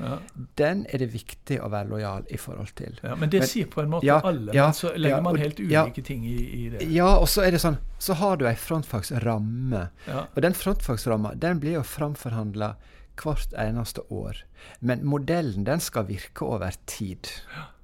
ja. 0.03 0.19
Den 0.59 0.85
er 0.91 1.03
det 1.05 1.09
viktig 1.13 1.59
å 1.63 1.69
være 1.73 1.91
lojal 1.93 2.27
i 2.33 2.39
forhold 2.41 2.73
til. 2.79 2.97
Ja, 3.05 3.17
men 3.19 3.31
det 3.33 3.45
men, 3.45 3.51
sier 3.51 3.69
på 3.71 3.83
en 3.85 3.93
måte 3.95 4.09
ja, 4.09 4.19
alle, 4.27 4.51
men 4.53 4.77
så 4.77 4.93
legger 4.99 5.25
man 5.25 5.39
helt 5.41 5.61
ulike 5.63 6.05
ting 6.07 6.25
i, 6.29 6.39
i, 6.43 6.63
det. 6.75 6.87
Ja, 6.93 7.13
og 7.19 7.29
så 7.31 7.47
er 7.47 7.55
det 7.55 7.63
sånn, 7.63 7.79
så 8.03 8.19
har 8.19 8.41
du 8.41 8.49
ei 8.51 8.57
frontfagsramme. 8.59 9.85
Og 10.25 10.41
den 10.45 10.59
frontfagsramma 10.59 11.37
den 11.43 11.63
blir 11.63 11.79
jo 11.79 11.85
framforhandla 11.87 12.75
hvert 13.23 13.53
eneste 13.61 14.03
år. 14.11 14.39
Men 14.81 15.05
modellen 15.07 15.67
den 15.67 15.83
skal 15.85 16.07
virke 16.09 16.47
over 16.49 16.75
tid. 16.87 17.29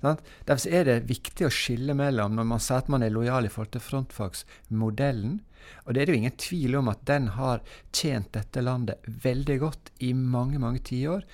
Sant? 0.03 0.23
Derfor 0.49 0.73
er 0.73 0.87
det 0.89 1.11
viktig 1.11 1.47
å 1.47 1.53
skille 1.53 1.95
mellom 1.99 2.37
når 2.39 2.49
man 2.49 2.63
sier 2.63 2.83
at 2.83 2.91
man 2.93 3.05
er 3.05 3.15
lojal 3.15 3.47
i 3.47 3.53
forhold 3.53 3.75
til 3.77 3.85
frontfagsmodellen. 3.85 5.39
Og 5.85 5.95
det 5.95 6.01
er 6.01 6.09
det 6.09 6.15
jo 6.15 6.21
ingen 6.23 6.39
tvil 6.41 6.77
om 6.81 6.91
at 6.93 7.05
den 7.09 7.31
har 7.37 7.65
tjent 7.93 8.33
dette 8.37 8.63
landet 8.65 9.05
veldig 9.25 9.59
godt 9.63 9.93
i 10.05 10.15
mange, 10.17 10.61
mange 10.63 10.83
tiår. 10.87 11.27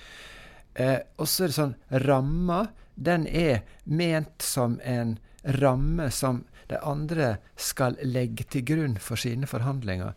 Eh, 0.75 0.99
og 1.17 1.29
så 1.29 1.45
er 1.45 1.51
det 1.51 1.57
sånn 1.57 1.77
Ramma, 2.05 2.65
den 2.95 3.25
er 3.27 3.63
ment 3.83 4.43
som 4.43 4.79
en 4.83 5.17
ramme 5.59 6.09
som 6.11 6.43
de 6.69 6.79
andre 6.81 7.35
skal 7.59 7.97
legge 8.01 8.47
til 8.49 8.65
grunn 8.65 8.95
for 9.01 9.19
sine 9.19 9.47
forhandlinger. 9.47 10.15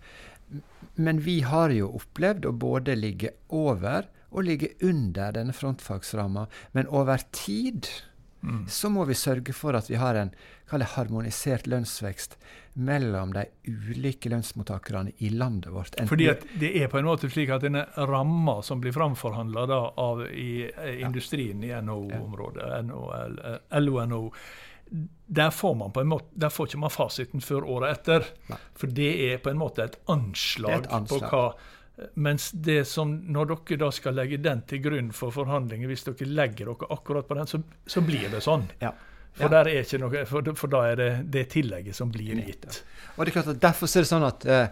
Men 0.99 1.21
vi 1.23 1.41
har 1.47 1.71
jo 1.75 1.91
opplevd 1.99 2.49
å 2.49 2.55
både 2.57 2.97
ligge 2.99 3.35
over 3.55 4.09
og 4.29 4.45
ligge 4.45 4.73
under 4.85 5.35
denne 5.37 5.55
frontfagsramma. 5.57 6.47
Men 6.73 6.89
over 6.89 7.23
tid 7.33 7.89
mm. 8.41 8.65
så 8.69 8.91
må 8.93 9.05
vi 9.09 9.17
sørge 9.19 9.55
for 9.57 9.77
at 9.79 9.91
vi 9.91 9.99
har 10.01 10.19
en 10.19 10.33
harmonisert 10.69 11.67
lønnsvekst 11.67 12.37
mellom 12.79 13.33
de 13.35 13.45
ulike 13.67 14.31
lønnsmottakerne 14.31 15.13
i 15.19 15.33
landet 15.35 15.73
vårt. 15.73 15.97
Fordi 16.09 16.29
det 16.61 16.71
er 16.83 16.91
på 16.93 17.01
en 17.01 17.09
måte 17.09 17.31
slik 17.33 17.51
at 17.51 17.65
denne 17.67 17.85
ramma 18.07 18.61
som 18.63 18.83
blir 18.83 18.95
framforhandla 18.95 19.67
i, 20.31 20.69
i 20.69 21.01
industrien 21.03 21.65
i 21.65 21.73
NHO-området, 21.75 22.69
LO, 23.81 23.99
NHO, 24.07 24.25
der 25.27 25.51
får 25.51 25.75
man 25.75 25.93
på 25.93 26.01
en 26.01 26.09
måte, 26.09 26.31
der 26.33 26.53
får 26.53 26.71
ikke 26.71 26.85
man 26.85 26.93
fasiten 26.93 27.43
før 27.45 27.67
året 27.69 27.99
etter. 27.99 28.31
Nei. 28.49 28.61
For 28.79 28.95
det 29.01 29.11
er 29.27 29.43
på 29.43 29.53
en 29.53 29.61
måte 29.61 29.85
et 29.85 29.99
anslag, 30.09 30.79
et 30.79 30.93
anslag. 30.93 31.27
på 31.27 31.35
hva 31.35 31.43
Mens 32.15 32.51
det 32.55 32.85
som, 32.87 33.17
når 33.33 33.53
dere 33.53 33.79
da 33.83 33.91
skal 33.95 34.15
legge 34.19 34.39
den 34.43 34.63
til 34.71 34.83
grunn 34.85 35.11
for 35.17 35.35
forhandlinger, 35.35 35.91
hvis 35.91 36.07
dere 36.07 36.29
legger 36.31 36.71
dere 36.71 36.91
akkurat 36.95 37.29
på 37.29 37.39
den, 37.39 37.51
så, 37.51 37.61
så 37.87 38.03
blir 38.07 38.29
det 38.31 38.43
sånn. 38.45 38.69
Ja. 38.83 38.93
For, 39.39 39.53
Ja. 39.55 39.63
noe, 40.03 40.25
for, 40.27 40.55
for 40.59 40.71
da 40.73 40.81
er 40.91 40.97
det 40.99 41.11
det 41.31 41.45
tillegget 41.55 41.95
som 41.95 42.11
blir 42.11 42.41
gitt. 42.43 42.83
Og 43.17 43.25
det 43.25 43.31
er 43.31 43.37
klart 43.37 43.51
at 43.53 43.61
Derfor 43.63 43.91
er 43.91 44.03
det 44.03 44.11
sånn 44.11 44.27
at 44.27 44.47
eh, 44.51 44.69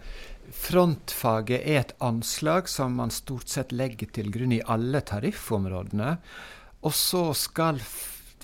frontfaget 0.54 1.60
er 1.62 1.80
et 1.84 1.94
anslag 2.02 2.68
som 2.70 2.96
man 2.98 3.12
stort 3.14 3.50
sett 3.52 3.74
legger 3.74 4.10
til 4.14 4.30
grunn 4.34 4.54
i 4.56 4.62
alle 4.66 5.02
tariffområdene. 5.06 6.16
Og 6.86 6.94
så 6.94 7.28
skal 7.34 7.80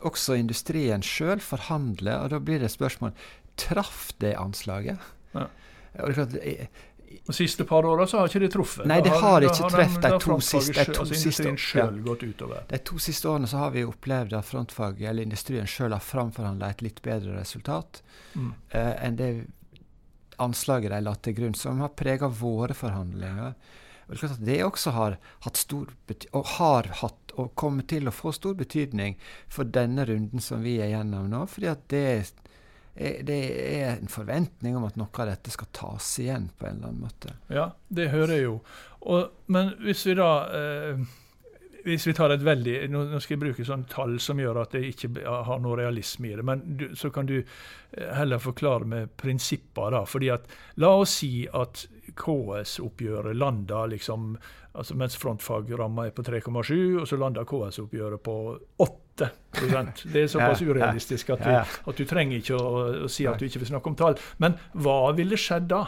også 0.03 0.35
industrien 0.39 1.03
sjøl 1.07 1.43
forhandle, 1.43 2.17
og 2.25 2.33
da 2.35 2.41
blir 2.43 2.63
det 2.63 2.73
spørsmål 2.75 3.15
traff 3.61 4.11
det 4.23 4.35
anslaget. 4.39 4.99
Ja. 5.35 5.47
Og 6.01 6.09
det 6.09 6.13
er 6.13 6.19
klart, 6.19 6.39
eh, 6.43 6.67
De 7.27 7.33
siste 7.33 7.65
par 7.65 7.85
åra 7.85 8.07
så 8.07 8.19
har 8.19 8.29
ikke 8.29 8.41
det 8.41 8.51
truffet. 8.55 8.87
Nei, 8.87 9.01
det 9.01 9.13
har 9.13 9.41
ikke 9.47 9.69
truffet 9.71 10.03
de 10.03 10.19
to 10.19 10.37
siste- 10.41 10.75
de 10.75 10.93
to 10.93 11.01
altså 11.03 11.15
siste- 11.15 11.79
ja. 11.79 11.87
De 12.69 12.79
to 12.79 12.99
siste 12.99 13.29
årene 13.29 13.47
så 13.49 13.59
har 13.59 13.71
vi 13.71 13.85
opplevd 13.85 14.33
at 14.39 14.45
frontfaget, 14.45 15.09
eller 15.11 15.23
industrien 15.23 15.67
sjøl, 15.67 15.93
har 15.93 16.01
framforhandla 16.01 16.71
et 16.71 16.83
litt 16.83 17.03
bedre 17.03 17.39
resultat 17.41 18.03
Mm. 18.35 18.55
eh, 18.71 19.07
enn 19.07 19.17
det 19.17 19.47
anslaget 20.39 20.91
de 20.91 21.01
la 21.01 21.15
til 21.15 21.35
grunn, 21.35 21.55
som 21.55 21.81
har 21.81 21.89
prega 21.89 22.29
våre 22.29 22.75
forhandlinger. 22.75 23.55
Og 24.09 24.17
Det 24.21 24.45
det 24.45 24.61
også 24.65 24.93
har 24.93 25.19
hatt 25.41 25.57
stor 25.57 25.87
og 26.33 26.45
har 26.59 26.83
hatt 26.83 27.33
og 27.39 27.55
kommer 27.57 27.87
til 27.87 28.05
å 28.05 28.13
få 28.13 28.33
stor 28.35 28.55
betydning 28.55 29.17
for 29.49 29.65
denne 29.65 30.05
runden 30.07 30.41
som 30.41 30.63
vi 30.63 30.79
er 30.81 30.91
gjennom 30.91 31.31
nå. 31.31 31.47
fordi 31.49 31.67
at 31.71 31.87
det 31.89 32.03
er, 32.19 32.31
det 32.95 33.39
er 33.81 33.95
en 33.95 34.11
forventning 34.13 34.77
om 34.77 34.85
at 34.85 34.99
noe 35.01 35.23
av 35.25 35.31
dette 35.31 35.53
skal 35.55 35.71
tas 35.73 36.11
igjen 36.21 36.51
på 36.59 36.69
en 36.69 36.77
eller 36.77 36.91
annen 36.91 37.07
måte. 37.07 37.37
Ja, 37.49 37.71
det 37.89 38.11
hører 38.13 38.37
jeg 38.37 38.45
jo. 38.45 38.59
Og, 39.09 39.45
men 39.53 39.73
hvis 39.83 40.05
vi 40.07 40.15
da 40.15 40.31
eh, 40.55 41.01
Hvis 41.83 42.05
vi 42.07 42.13
tar 42.15 42.31
et 42.31 42.45
veldig 42.47 42.75
Nå, 42.93 43.01
skal 43.19 43.35
jeg 43.35 43.41
bruke 43.41 43.65
sånn 43.67 43.89
tall 43.91 44.13
som 44.23 44.39
gjør 44.39 44.61
at 44.61 44.77
jeg 44.79 44.93
ikke 44.93 45.25
har 45.27 45.59
noe 45.59 45.81
realisme 45.81 46.29
i 46.31 46.37
det, 46.39 46.45
men 46.47 46.63
du, 46.79 46.85
så 46.95 47.11
kan 47.11 47.27
du 47.27 47.41
eh, 47.41 48.13
heller 48.15 48.39
forklare 48.39 48.87
med 48.87 49.17
prinsipper, 49.19 49.91
da. 49.97 50.05
fordi 50.07 50.31
at 50.31 50.47
La 50.79 50.93
oss 51.01 51.17
si 51.23 51.49
at 51.49 51.87
KS-oppgjøret 52.15 53.35
lander 53.35 53.91
liksom 53.97 54.37
altså 54.73 54.95
Mens 54.97 55.19
frontfagramma 55.21 56.07
er 56.07 56.15
på 56.17 56.23
3,7, 56.25 57.01
og 57.03 57.09
så 57.09 57.19
lander 57.21 57.45
KS-oppgjøret 57.45 58.23
på 58.25 58.37
8 58.81 59.02
Det 59.19 60.23
er 60.23 60.31
såpass 60.31 60.63
urealistisk 60.69 61.35
at 61.35 61.43
du, 61.45 61.51
at 61.91 61.99
du 61.99 62.05
trenger 62.09 62.41
ikke 62.41 62.57
å, 62.57 62.85
å 63.07 63.11
si 63.13 63.27
at 63.29 63.41
du 63.41 63.47
ikke 63.49 63.63
vil 63.63 63.73
snakke 63.75 63.93
om 63.93 63.99
tall. 63.99 64.17
Men 64.43 64.57
hva 64.73 65.13
ville 65.17 65.39
skjedd 65.41 65.69
da? 65.73 65.85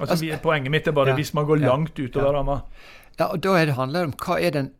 Altså, 0.00 0.14
Altså, 0.14 0.24
vi, 0.24 0.32
poenget 0.40 0.72
mitt 0.72 0.86
er 0.88 0.96
bare 0.96 1.12
hvis 1.18 1.34
man 1.36 1.44
går 1.44 1.60
langt 1.60 1.98
utover 1.98 2.30
ja. 2.30 2.36
ramma. 2.38 2.62
Ja, 3.18 3.26
og 3.28 3.42
da 3.44 3.58
det 3.68 3.76
handler 3.76 4.06
det 4.06 4.12
om 4.14 4.16
hva 4.24 4.38
er, 4.40 4.54
den, 4.56 4.70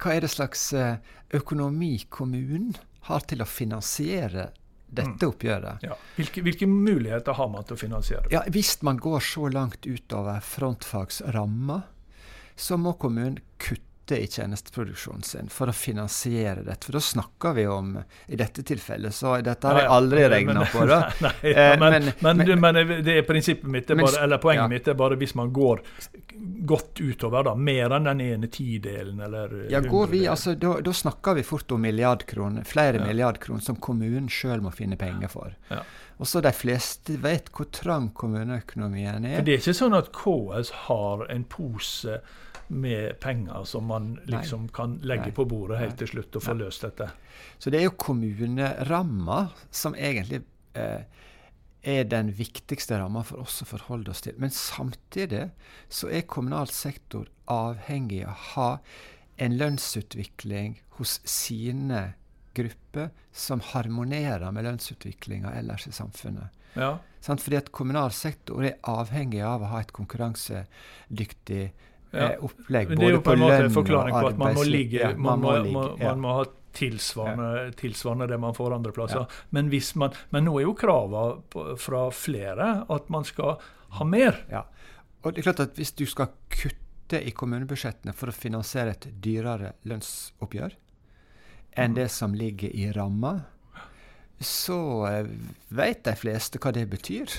hva 0.00 0.14
er 0.16 0.24
det 0.24 0.32
slags 0.32 0.70
eh, 0.72 0.96
økonomi 1.36 1.98
kommunen 2.08 2.72
har 3.10 3.26
til 3.28 3.44
å 3.44 3.48
finansiere 3.48 4.48
dette 4.92 5.28
oppgjøret. 5.28 5.84
Ja. 5.84 5.96
Hvilke, 6.16 6.44
hvilke 6.44 6.68
muligheter 6.68 7.36
har 7.36 7.48
man 7.52 7.64
til 7.68 7.76
å 7.76 7.80
finansiere? 7.80 8.28
Ja, 8.32 8.42
Hvis 8.52 8.76
man 8.84 9.00
går 9.00 9.24
så 9.24 9.48
langt 9.52 9.88
utover 9.88 10.40
frontfagsramma, 10.44 11.80
så 12.56 12.76
må 12.80 12.94
kommunen 13.00 13.40
kutte 13.56 13.91
i 14.18 14.26
tjenesteproduksjonen 14.26 15.22
sin 15.24 15.48
for 15.48 15.70
å 15.70 15.74
finansiere 15.76 16.62
dette. 16.66 16.84
For 16.86 16.92
da 16.98 17.00
snakker 17.00 17.54
vi 17.56 17.66
om 17.66 17.94
I 18.28 18.36
dette 18.36 18.62
tilfellet 18.62 19.14
så 19.14 19.36
Dette 19.42 19.68
har 19.68 19.80
jeg 19.80 19.88
aldri 19.88 20.28
regna 20.28 20.64
på. 20.72 20.84
da. 20.86 21.00
Nei, 21.24 21.32
ja, 21.42 21.68
Eh, 21.72 21.78
men, 21.80 22.12
men- 22.20 22.36
men, 22.46 22.60
men- 22.60 23.04
det 23.04 23.16
er 23.18 23.22
prinsippet 23.28 23.64
mitt, 23.70 23.90
er 23.90 23.96
bare, 23.96 24.22
eller 24.24 24.38
poenget 24.38 24.62
ja. 24.64 24.68
mitt 24.68 24.88
er 24.88 24.94
bare 24.94 25.16
hvis 25.16 25.34
man 25.34 25.52
går 25.52 25.80
godt 26.66 27.00
utover, 27.00 27.44
da, 27.44 27.54
mer 27.54 27.90
enn 27.96 28.04
den 28.08 28.20
ene 28.20 28.48
tidelen 28.52 29.20
eller 29.20 29.66
Ja, 29.70 29.80
går 29.80 30.06
vi, 30.12 30.24
altså, 30.30 30.54
da, 30.58 30.76
da 30.80 30.92
snakker 30.92 31.34
vi 31.38 31.42
fort 31.46 31.70
om 31.72 31.80
milliardkroner, 31.82 32.64
flere 32.64 32.98
Ja. 33.00 33.06
milliardkroner 33.06 33.60
som 33.62 33.76
kommunen 33.76 34.28
sjøl 34.28 34.60
må 34.62 34.72
finne 34.74 34.96
penger 34.96 35.28
for. 35.28 35.54
Ja. 35.70 35.82
Og 36.18 36.26
så 36.26 36.40
de 36.44 36.52
fleste 36.54 37.16
vet 37.22 37.48
hvor 37.50 37.66
trang 37.74 38.10
kommuneøkonomien 38.14 39.24
er. 39.26 39.36
For 39.40 39.46
det 39.46 39.54
er 39.56 39.62
ikke 39.62 39.74
sånn 39.74 39.96
at 39.98 40.10
KS 40.14 40.70
har 40.86 41.24
en 41.32 41.44
pose 41.50 42.20
med 42.72 43.18
penger 43.20 43.64
som 43.68 43.86
man 43.86 44.14
liksom 44.24 44.68
kan 44.72 44.96
legge 45.02 45.30
Nei. 45.30 45.36
på 45.36 45.44
bordet 45.48 45.78
helt 45.80 45.96
Nei. 45.96 45.98
til 46.02 46.12
slutt 46.14 46.38
og 46.38 46.44
få 46.46 46.54
løst 46.56 46.86
dette. 46.86 47.10
Så 47.58 47.70
det 47.70 47.80
er 47.80 47.86
jo 47.88 47.98
kommuneramma 48.00 49.40
som 49.70 49.96
egentlig 49.98 50.42
eh, 50.78 51.04
er 51.82 52.08
den 52.08 52.32
viktigste 52.38 52.98
ramma 52.98 53.24
for 53.26 53.42
oss 53.44 53.60
å 53.64 53.68
forholde 53.68 54.12
oss 54.14 54.24
til. 54.24 54.38
Men 54.40 54.54
samtidig 54.54 55.48
så 55.92 56.10
er 56.10 56.28
kommunal 56.30 56.70
sektor 56.72 57.28
avhengig 57.50 58.22
av 58.24 58.32
å 58.32 58.40
ha 58.54 58.70
en 59.42 59.56
lønnsutvikling 59.58 60.78
hos 60.98 61.18
sine 61.28 62.12
grupper 62.54 63.10
som 63.32 63.62
harmonerer 63.72 64.52
med 64.52 64.68
lønnsutviklinga 64.68 65.54
ellers 65.58 65.88
i 65.88 65.94
samfunnet. 65.96 66.52
Ja. 66.76 66.96
Fordi 67.22 67.58
at 67.58 67.72
kommunal 67.74 68.12
sektor 68.16 68.64
er 68.64 68.78
avhengig 68.88 69.42
av 69.44 69.62
å 69.62 69.72
ha 69.72 69.80
et 69.82 69.92
konkurransedyktig 69.94 71.64
Ja. 72.12 72.32
eh, 72.32 72.44
opplegg. 72.44 72.90
Er 72.92 73.10
jo 73.10 73.20
både 73.20 73.22
på 73.24 73.32
en 73.32 73.40
måte 73.42 73.52
lønn 73.58 73.64
en 73.64 73.70
og 73.70 73.76
forklaring 73.78 74.16
på 74.18 74.26
at 74.28 74.38
man 74.38 74.54
må 74.58 74.64
ligge 74.68 74.98
Ja, 75.00 75.12
man, 75.16 75.40
må, 75.40 75.54
må, 75.72 75.84
man 76.00 76.20
må 76.20 76.34
ha 76.40 76.44
tilsvarende, 76.76 77.72
tilsvarende 77.76 78.26
det 78.28 78.38
man 78.40 78.54
får 78.56 78.74
andre 78.76 78.92
plasser. 78.96 79.24
Ja. 79.26 79.46
Men, 79.50 79.70
man, 80.00 80.12
men 80.30 80.44
nå 80.48 80.58
er 80.58 80.66
jo 80.66 80.74
kravene 80.78 81.76
fra 81.80 82.06
flere 82.16 82.70
at 82.88 83.08
man 83.12 83.24
skal 83.28 83.58
ha 83.98 84.04
mer. 84.08 84.44
Ja. 84.52 84.64
Og 85.22 85.32
det 85.34 85.42
er 85.42 85.50
klart 85.52 85.60
at 85.68 85.76
Hvis 85.76 85.92
du 85.92 86.06
skal 86.06 86.32
kutte 86.50 87.20
i 87.20 87.30
kommunebudsjettene 87.36 88.14
for 88.16 88.32
å 88.32 88.36
finansiere 88.36 88.94
et 88.96 89.08
dyrere 89.22 89.74
lønnsoppgjør 89.84 90.78
enn 91.76 91.92
Mm. 91.92 91.94
det 91.96 92.08
som 92.12 92.34
ligger 92.34 92.68
i 92.76 92.90
ramma, 92.92 93.40
så 94.40 95.06
eh, 95.08 95.26
vet 95.68 96.02
de 96.04 96.14
fleste 96.16 96.58
hva 96.60 96.72
det 96.72 96.86
betyr. 96.90 97.30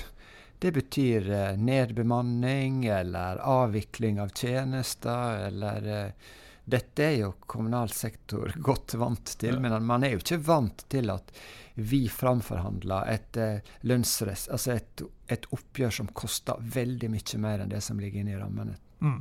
Det 0.64 0.70
betyr 0.72 1.26
eh, 1.30 1.56
nedbemanning 1.60 2.86
eller 2.88 3.36
avvikling 3.44 4.16
av 4.22 4.30
tjenester 4.32 5.42
eller 5.50 5.88
eh, 5.92 6.30
Dette 6.64 7.04
er 7.04 7.18
jo 7.18 7.34
kommunal 7.44 7.90
sektor 7.92 8.54
godt 8.68 8.94
vant 8.96 9.34
til, 9.36 9.58
Ja. 9.58 9.60
men 9.60 9.84
man 9.84 10.06
er 10.06 10.14
jo 10.14 10.22
ikke 10.22 10.38
vant 10.46 10.86
til 10.88 11.12
at 11.12 11.34
vi 11.76 12.06
framforhandler 12.08 13.10
et 13.12 13.36
eh, 13.36 13.60
lønnsrest, 13.84 14.48
altså 14.48 14.72
et, 14.78 15.02
et 15.28 15.44
oppgjør 15.52 15.92
som 15.98 16.08
koster 16.16 16.56
veldig 16.78 17.10
mye 17.12 17.42
mer 17.44 17.60
enn 17.66 17.74
det 17.74 17.82
som 17.84 18.00
ligger 18.00 18.22
inne 18.24 18.32
i 18.32 18.40
rammene. 18.40 18.78
Mm. 19.04 19.20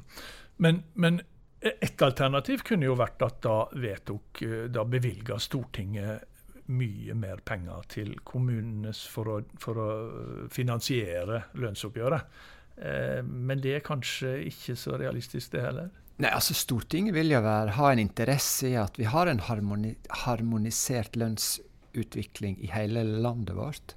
Men, 0.64 0.84
men 0.94 1.20
et 1.60 2.02
alternativ 2.08 2.64
kunne 2.68 2.88
jo 2.88 2.96
vært 2.96 3.28
at 3.28 3.42
da 3.44 3.58
vedtok 3.76 4.42
eh, 4.48 4.64
Da 4.72 4.88
bevilga 4.88 5.36
Stortinget 5.40 6.33
mye 6.72 7.16
mer 7.18 7.42
penger 7.46 7.84
til 7.92 8.14
kommunene 8.24 8.94
for 8.94 9.30
å, 9.30 9.38
for 9.60 9.80
å 9.82 9.88
finansiere 10.54 11.44
lønnsoppgjøret. 11.60 12.38
Eh, 12.78 13.20
men 13.24 13.62
det 13.64 13.78
er 13.78 13.86
kanskje 13.86 14.38
ikke 14.50 14.78
så 14.80 14.98
realistisk, 15.02 15.52
det 15.54 15.66
heller? 15.66 15.92
Nei, 16.22 16.30
altså 16.30 16.56
Stortinget 16.56 17.16
vil 17.16 17.34
jo 17.34 17.42
være, 17.44 17.74
ha 17.78 17.90
en 17.92 18.02
interesse 18.04 18.70
i 18.70 18.78
at 18.80 18.98
vi 19.02 19.10
har 19.10 19.30
en 19.30 19.42
harmoni, 19.48 19.96
harmonisert 20.24 21.18
lønnsutvikling 21.20 22.60
i 22.62 22.70
hele 22.74 23.04
landet 23.04 23.58
vårt. 23.58 23.96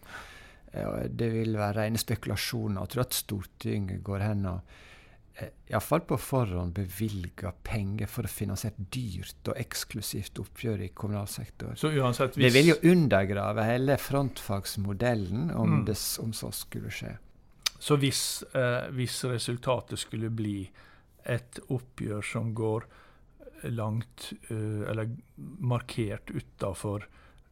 Eh, 0.73 1.07
Det 1.13 1.31
vil 1.33 1.57
være 1.57 1.83
rene 1.85 2.01
spekulasjoner. 2.01 2.83
Jeg 2.83 2.95
tror 2.95 3.07
at 3.07 3.21
Stortinget 3.23 4.03
går 4.05 4.27
hen 4.27 4.47
og 4.51 4.61
eh, 4.61 4.83
iallfall 5.69 6.01
på 6.09 6.17
forhånd 6.21 6.73
bevilga 6.79 7.53
penger 7.67 8.09
for 8.09 8.25
å 8.25 8.31
finansiere 8.31 8.75
et 8.79 8.91
dyrt 8.95 9.51
og 9.51 9.59
eksklusivt 9.61 10.39
oppgjør 10.41 10.85
i 10.87 10.89
kommunal 10.97 11.29
sektor. 11.29 11.75
Så 11.77 11.91
uansett 11.93 12.35
Det 12.35 12.53
vil 12.55 12.71
jo 12.73 12.77
undergrave 12.93 13.65
hele 13.65 13.97
frontfagsmodellen 14.01 15.51
om, 15.55 15.71
Mm. 15.81 15.85
det, 15.85 15.97
om 16.23 16.33
så 16.33 16.53
skulle 16.53 16.91
skje. 16.91 17.19
Så 17.79 17.97
hvis, 18.01 18.43
eh, 18.55 18.89
hvis 18.91 19.25
resultatet 19.25 19.99
skulle 19.99 20.31
bli 20.31 20.71
et 21.25 21.59
oppgjør 21.69 22.23
som 22.25 22.55
går 22.55 22.85
langt, 23.65 24.33
eh, 24.51 24.89
eller 24.91 25.11
markert 25.61 26.31
utafor 26.31 27.05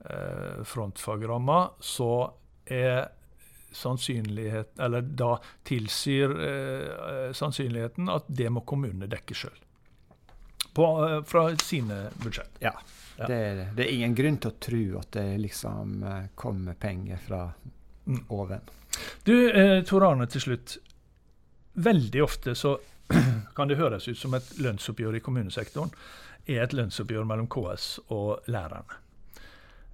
eh, 0.05 0.63
frontfagramma, 0.65 1.71
så 1.81 2.33
er 2.67 3.09
sannsynlighet 3.75 4.79
Eller 4.81 5.03
da 5.03 5.35
tilsier 5.67 6.33
eh, 6.49 7.29
sannsynligheten 7.37 8.09
at 8.13 8.25
det 8.29 8.49
må 8.55 8.63
kommunene 8.67 9.09
dekke 9.11 9.37
sjøl. 9.37 9.61
Fra 10.75 11.45
sine 11.63 12.09
budsjett. 12.23 12.57
Ja. 12.65 12.73
Ja. 13.17 13.29
Det, 13.31 13.69
det 13.77 13.85
er 13.85 13.93
ingen 13.95 14.15
grunn 14.19 14.41
til 14.43 14.51
å 14.51 14.59
tro 14.59 14.83
at 14.99 15.13
det 15.15 15.27
liksom 15.39 16.01
eh, 16.03 16.25
kommer 16.35 16.75
penger 16.75 17.21
fra 17.23 17.45
Mm. 18.07 18.25
oven. 18.29 18.61
Du, 19.23 19.51
eh, 19.51 19.83
Tor 19.85 20.05
Arne, 20.05 20.27
til 20.27 20.41
slutt. 20.41 20.77
Veldig 21.73 22.21
ofte 22.23 22.53
så 22.55 22.79
kan 23.57 23.69
det 23.69 23.79
høres 23.81 24.09
ut 24.09 24.19
som 24.19 24.35
et 24.37 24.51
lønnsoppgjør 24.61 25.17
i 25.17 25.23
kommunesektoren 25.25 25.89
er 26.45 26.61
et 26.67 26.75
lønnsoppgjør 26.77 27.25
mellom 27.25 27.49
KS 27.49 27.87
og 28.13 28.45
lærerne. 28.53 28.99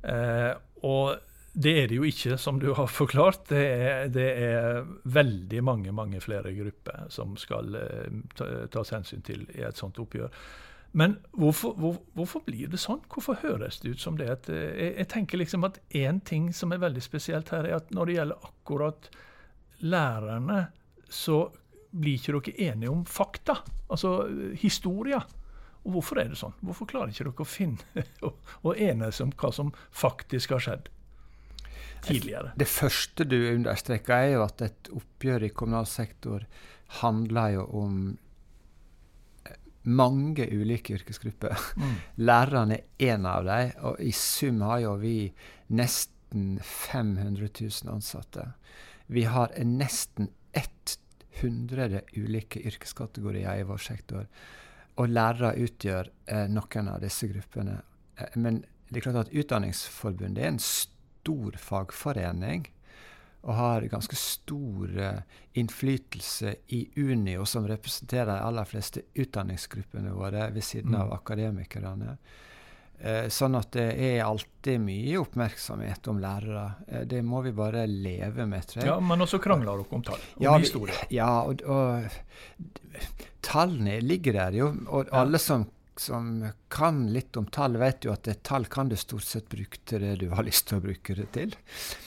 Eh, 0.02 0.52
og 0.82 1.20
det 1.52 1.72
er 1.82 1.88
det 1.90 1.96
jo 1.98 2.06
ikke, 2.06 2.36
som 2.38 2.60
du 2.62 2.70
har 2.78 2.86
forklart. 2.86 3.48
Det 3.50 3.60
er, 3.60 4.08
det 4.14 4.26
er 4.38 4.84
veldig 5.02 5.62
mange 5.66 5.92
mange 5.92 6.20
flere 6.22 6.52
grupper 6.54 7.08
som 7.10 7.34
skal 7.40 7.74
eh, 7.74 8.66
tas 8.70 8.92
hensyn 8.94 9.24
til 9.26 9.48
i 9.56 9.64
et 9.66 9.78
sånt 9.78 9.98
oppgjør. 9.98 10.30
Men 10.92 11.16
hvorfor, 11.38 11.74
hvor, 11.78 11.98
hvorfor, 12.18 12.42
blir 12.46 12.70
det 12.70 12.78
sånn? 12.82 13.02
Hvorfor 13.10 13.38
høres 13.42 13.78
det 13.82 13.94
ut 13.94 14.02
som 14.02 14.18
det? 14.18 14.28
At, 14.30 14.50
eh, 14.50 14.70
jeg, 14.78 14.94
jeg, 15.00 15.08
tenker 15.10 15.42
liksom 15.42 15.66
at 15.66 15.80
én 15.90 16.22
ting 16.26 16.52
som 16.54 16.70
er 16.74 16.82
veldig 16.82 17.02
spesielt 17.02 17.50
her, 17.54 17.66
er 17.66 17.80
at 17.80 17.90
når 17.94 18.06
det 18.06 18.16
gjelder 18.18 18.46
akkurat 18.50 19.10
lærerne, 19.80 20.60
så 21.10 21.48
blir 21.90 22.18
ikke 22.20 22.38
dere 22.38 22.70
enige 22.70 22.94
om 22.94 23.02
fakta, 23.06 23.58
altså 23.90 24.30
historia. 24.62 25.18
Og 25.82 25.96
hvorfor 25.96 26.20
er 26.22 26.30
det 26.30 26.38
sånn? 26.38 26.54
Hvorfor 26.62 26.86
klarer 26.86 27.10
ikke 27.10 27.26
dere 27.26 27.42
å 27.42 27.48
finne 27.48 28.06
og 28.66 28.78
enes 28.78 29.18
om 29.24 29.34
hva 29.34 29.50
som 29.54 29.74
faktisk 29.90 30.54
har 30.54 30.62
skjedd? 30.62 30.90
Tidligere. 32.06 32.52
Det 32.58 32.68
første 32.68 33.26
du 33.28 33.36
understreker, 33.54 34.14
er 34.14 34.34
jo 34.34 34.42
at 34.46 34.64
et 34.66 34.90
oppgjør 34.94 35.46
i 35.46 35.52
kommunal 35.54 35.88
sektor 35.90 36.46
handler 37.00 37.54
jo 37.54 37.66
om 37.80 37.96
eh, 39.46 39.60
mange 39.84 40.48
ulike 40.50 40.96
yrkesgrupper. 40.98 41.56
Mm. 41.76 41.94
Lærerne 42.30 42.80
er 42.80 43.14
én 43.14 43.28
av 43.28 43.46
dem, 43.48 43.72
og 43.86 44.00
i 44.02 44.12
sum 44.16 44.64
har 44.66 44.82
jo 44.86 44.96
vi 45.02 45.16
nesten 45.76 46.58
500 46.62 47.48
000 47.60 47.94
ansatte. 47.94 48.52
Vi 49.10 49.24
har 49.26 49.50
nesten 49.66 50.30
100 51.40 52.00
ulike 52.16 52.60
yrkeskategorier 52.60 53.60
i 53.60 53.66
vår 53.66 53.78
sektor. 53.78 54.26
Og 55.00 55.08
lærere 55.08 55.54
utgjør 55.64 56.10
eh, 56.26 56.46
noen 56.50 56.90
av 56.92 57.00
disse 57.04 57.28
gruppene. 57.30 57.78
Eh, 58.16 58.36
men 58.36 58.62
det 58.90 59.00
er 59.00 59.06
klart 59.06 59.28
at 59.28 59.34
Utdanningsforbundet 59.34 60.44
er 60.44 60.52
en 60.52 60.62
stor 60.62 60.89
stor 61.20 61.56
fagforening 61.60 62.68
og 63.40 63.54
har 63.56 63.86
ganske 63.88 64.16
stor 64.16 64.92
uh, 65.00 65.22
innflytelse 65.56 66.54
i 66.76 66.82
Unio, 66.96 67.46
som 67.48 67.68
representerer 67.68 68.34
de 68.34 68.44
aller 68.44 68.68
fleste 68.68 69.06
utdanningsgruppene 69.16 70.12
våre 70.12 70.50
ved 70.52 70.64
siden 70.64 70.92
mm. 70.92 71.00
av 71.00 71.14
akademikerne. 71.16 72.18
Uh, 73.00 73.30
sånn 73.32 73.56
at 73.56 73.72
det 73.72 73.86
er 73.96 74.26
alltid 74.26 74.82
mye 74.84 75.16
oppmerksomhet 75.22 76.10
om 76.12 76.20
lærere. 76.20 76.66
Uh, 76.84 77.00
det 77.08 77.22
må 77.24 77.40
vi 77.46 77.54
bare 77.56 77.86
leve 77.88 78.44
med, 78.44 78.68
tror 78.68 78.82
jeg. 78.82 78.90
Ja, 78.92 79.00
Men 79.00 79.24
også 79.24 79.40
krangler 79.40 79.72
dere 79.72 79.96
om 79.96 80.04
tall, 80.04 80.28
om 80.36 80.44
ja, 80.44 80.56
historie. 80.60 81.00
Ja, 81.08 81.32
og, 81.48 81.64
og 81.64 83.00
tallene 83.40 84.02
ligger 84.04 84.36
der 84.36 84.60
jo. 84.60 84.72
Og 84.90 85.08
ja. 85.08 85.22
alle 85.24 85.40
som 85.40 85.64
som 86.00 86.48
kan 86.72 87.12
litt 87.12 87.36
om 87.36 87.46
tall, 87.52 87.76
vet 87.76 88.06
jo 88.06 88.14
at 88.14 88.28
tall 88.46 88.64
kan 88.72 88.88
du 88.88 88.96
stort 88.96 89.26
sett 89.28 89.50
bruke 89.52 89.82
til 89.84 90.00
det 90.00 90.14
du 90.22 90.30
har 90.32 90.46
lyst 90.46 90.70
til 90.70 90.78
å 90.78 90.84
bruke 90.84 91.16
det 91.18 91.26
til. 91.34 91.52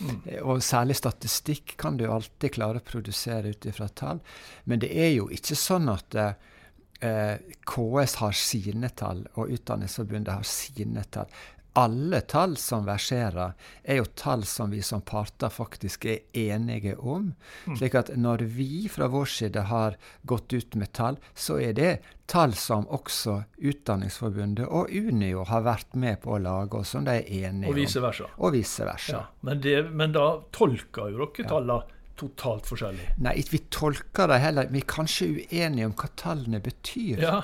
Mm. 0.02 0.16
Og 0.50 0.64
særlig 0.66 0.98
statistikk 0.98 1.76
kan 1.78 2.00
du 2.00 2.08
alltid 2.10 2.56
klare 2.56 2.82
å 2.82 2.88
produsere 2.88 3.54
ut 3.54 3.68
ifra 3.70 3.88
tall. 3.94 4.24
Men 4.66 4.82
det 4.82 4.90
er 4.98 5.14
jo 5.14 5.30
ikke 5.34 5.58
sånn 5.60 5.92
at 5.94 6.18
eh, 6.18 7.38
KS 7.70 8.18
har 8.24 8.40
sine 8.40 8.90
tall, 8.98 9.28
og 9.38 9.54
Utdanningsforbundet 9.54 10.40
har 10.40 10.48
sine 10.48 11.06
tall 11.14 11.30
alle 11.74 12.22
tall 12.22 12.56
som 12.58 12.86
verserer, 12.86 13.54
er 13.84 13.98
jo 14.00 14.06
tall 14.18 14.46
som 14.46 14.70
vi 14.74 14.82
som 14.86 15.02
parter 15.02 15.50
faktisk 15.50 16.06
er 16.06 16.20
enige 16.38 16.96
om. 16.98 17.34
Mm. 17.66 17.78
slik 17.78 17.96
at 17.98 18.12
når 18.18 18.46
vi 18.58 18.88
fra 18.92 19.08
vår 19.10 19.26
side 19.26 19.64
har 19.70 19.98
gått 20.22 20.54
ut 20.54 20.76
med 20.76 20.94
tall, 20.94 21.18
så 21.34 21.58
er 21.62 21.74
det 21.78 21.94
tall 22.30 22.54
som 22.58 22.86
også 22.94 23.40
Utdanningsforbundet 23.58 24.68
og 24.68 24.92
Unio 24.94 25.44
har 25.50 25.66
vært 25.66 25.98
med 26.00 26.22
på 26.24 26.36
å 26.36 26.42
lage, 26.42 26.78
og 26.78 26.88
som 26.88 27.08
de 27.08 27.18
er 27.18 27.50
enige 27.50 27.70
om. 27.70 27.74
Og 27.74 27.82
vice 27.82 28.04
versa. 28.04 28.30
Og 28.38 28.56
vice 28.56 28.88
versa. 28.88 29.18
Ja, 29.18 29.26
men, 29.42 29.62
det, 29.66 29.76
men, 29.90 30.14
da 30.16 30.28
tolker 30.54 31.10
jo 31.10 31.26
dere 31.26 31.50
tallene 31.50 31.80
ja. 31.82 32.00
totalt 32.20 32.70
forskjellig? 32.70 33.10
Nei, 33.26 33.40
vi 33.50 33.64
tolker 33.74 34.30
det 34.30 34.40
heller. 34.46 34.70
Vi 34.70 34.84
er 34.84 34.90
kanskje 34.94 35.32
uenige 35.34 35.90
om 35.90 35.98
hva 35.98 36.14
tallene 36.22 36.62
betyr. 36.64 37.26
Ja. 37.26 37.42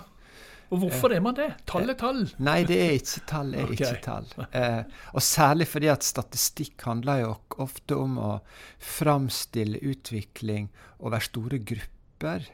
Og 0.69 0.83
hvorfor 0.83 1.13
er 1.13 1.21
man 1.25 1.33
det? 1.37 1.47
Tall 1.69 1.89
er 1.89 1.97
tall. 1.97 2.21
Nei, 2.45 2.59
det 2.69 2.77
er 2.77 2.91
ikke 2.99 3.23
tall. 3.29 3.55
er 3.57 3.65
okay. 3.65 3.77
ikke 3.79 4.03
tall. 4.05 4.27
Eh, 4.53 4.83
og 5.15 5.23
særlig 5.25 5.65
fordi 5.71 5.89
at 5.89 6.05
statistikk 6.05 6.85
handler 6.85 7.23
jo 7.23 7.31
ofte 7.65 7.97
om 7.97 8.19
å 8.21 8.29
framstille 8.77 9.81
utvikling 9.81 10.69
over 11.01 11.25
store 11.25 11.61
grupper. 11.71 12.45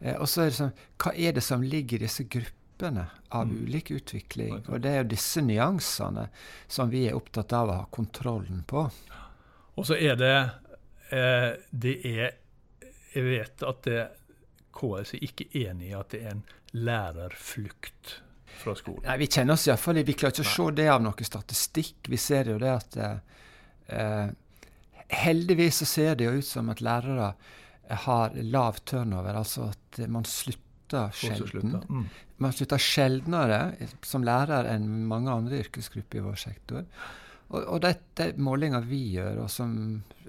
Eh, 0.00 0.16
og 0.16 0.26
så 0.30 0.42
er 0.42 0.50
det 0.50 0.58
sånn 0.58 0.74
Hva 0.98 1.14
er 1.14 1.36
det 1.36 1.44
som 1.46 1.62
ligger 1.62 2.02
i 2.02 2.08
disse 2.08 2.26
gruppene 2.26 3.06
av 3.30 3.46
mm. 3.46 3.54
ulik 3.62 3.94
utvikling? 3.94 4.58
Og 4.66 4.82
det 4.82 4.92
er 4.92 5.00
jo 5.04 5.12
disse 5.14 5.44
nyansene 5.46 6.26
som 6.66 6.90
vi 6.90 7.06
er 7.06 7.16
opptatt 7.18 7.54
av 7.54 7.70
å 7.70 7.80
ha 7.84 7.88
kontrollen 7.94 8.66
på. 8.66 8.88
Og 9.76 9.86
så 9.86 10.00
er 10.00 10.18
det 10.18 10.36
eh, 11.14 11.52
Det 11.70 11.98
er 12.08 12.38
Jeg 13.14 13.24
vet 13.24 13.62
at 13.62 13.86
det 13.86 14.04
KS 14.76 15.14
er 15.16 15.24
ikke 15.24 15.46
enig 15.56 15.92
i 15.92 15.96
at 15.96 16.10
det 16.12 16.24
er 16.26 16.34
en 16.34 16.46
lærerflukt 16.72 18.16
fra 18.56 18.74
skolen? 18.78 19.04
Nei, 19.06 19.18
Vi 19.22 19.28
kjenner 19.30 19.54
oss 19.54 19.66
iallfall 19.68 20.02
Vi 20.02 20.16
klarer 20.16 20.34
ikke 20.34 20.46
å 20.46 20.54
se 20.54 20.70
det 20.80 20.88
av 20.92 21.04
noe 21.04 21.28
statistikk. 21.28 22.10
Vi 22.10 22.20
ser 22.20 22.50
jo 22.52 22.58
det 22.62 22.72
at 22.72 22.98
eh, 23.02 24.26
Heldigvis 25.06 25.82
så 25.84 25.86
ser 25.86 26.16
det 26.18 26.26
jo 26.26 26.40
ut 26.40 26.46
som 26.46 26.70
at 26.72 26.82
lærere 26.82 27.34
har 28.06 28.32
lav 28.42 28.80
turnover, 28.82 29.36
altså 29.38 29.68
at 29.70 30.00
man 30.10 30.24
slutter 30.26 31.12
sjelden. 31.14 31.76
Mm. 31.86 32.08
Man 32.42 32.54
slutter 32.54 32.82
sjeldnere 32.82 33.60
som 34.02 34.26
lærer 34.26 34.66
enn 34.72 34.88
mange 35.06 35.30
andre 35.30 35.60
yrkesgrupper 35.62 36.18
i 36.18 36.24
vår 36.24 36.40
sektor. 36.42 36.82
Og, 37.46 37.60
og 37.62 37.80
dette 37.84 38.32
målinger 38.42 38.86
vi 38.88 39.02
gjør, 39.14 39.44
og 39.44 39.50
som, 39.52 39.74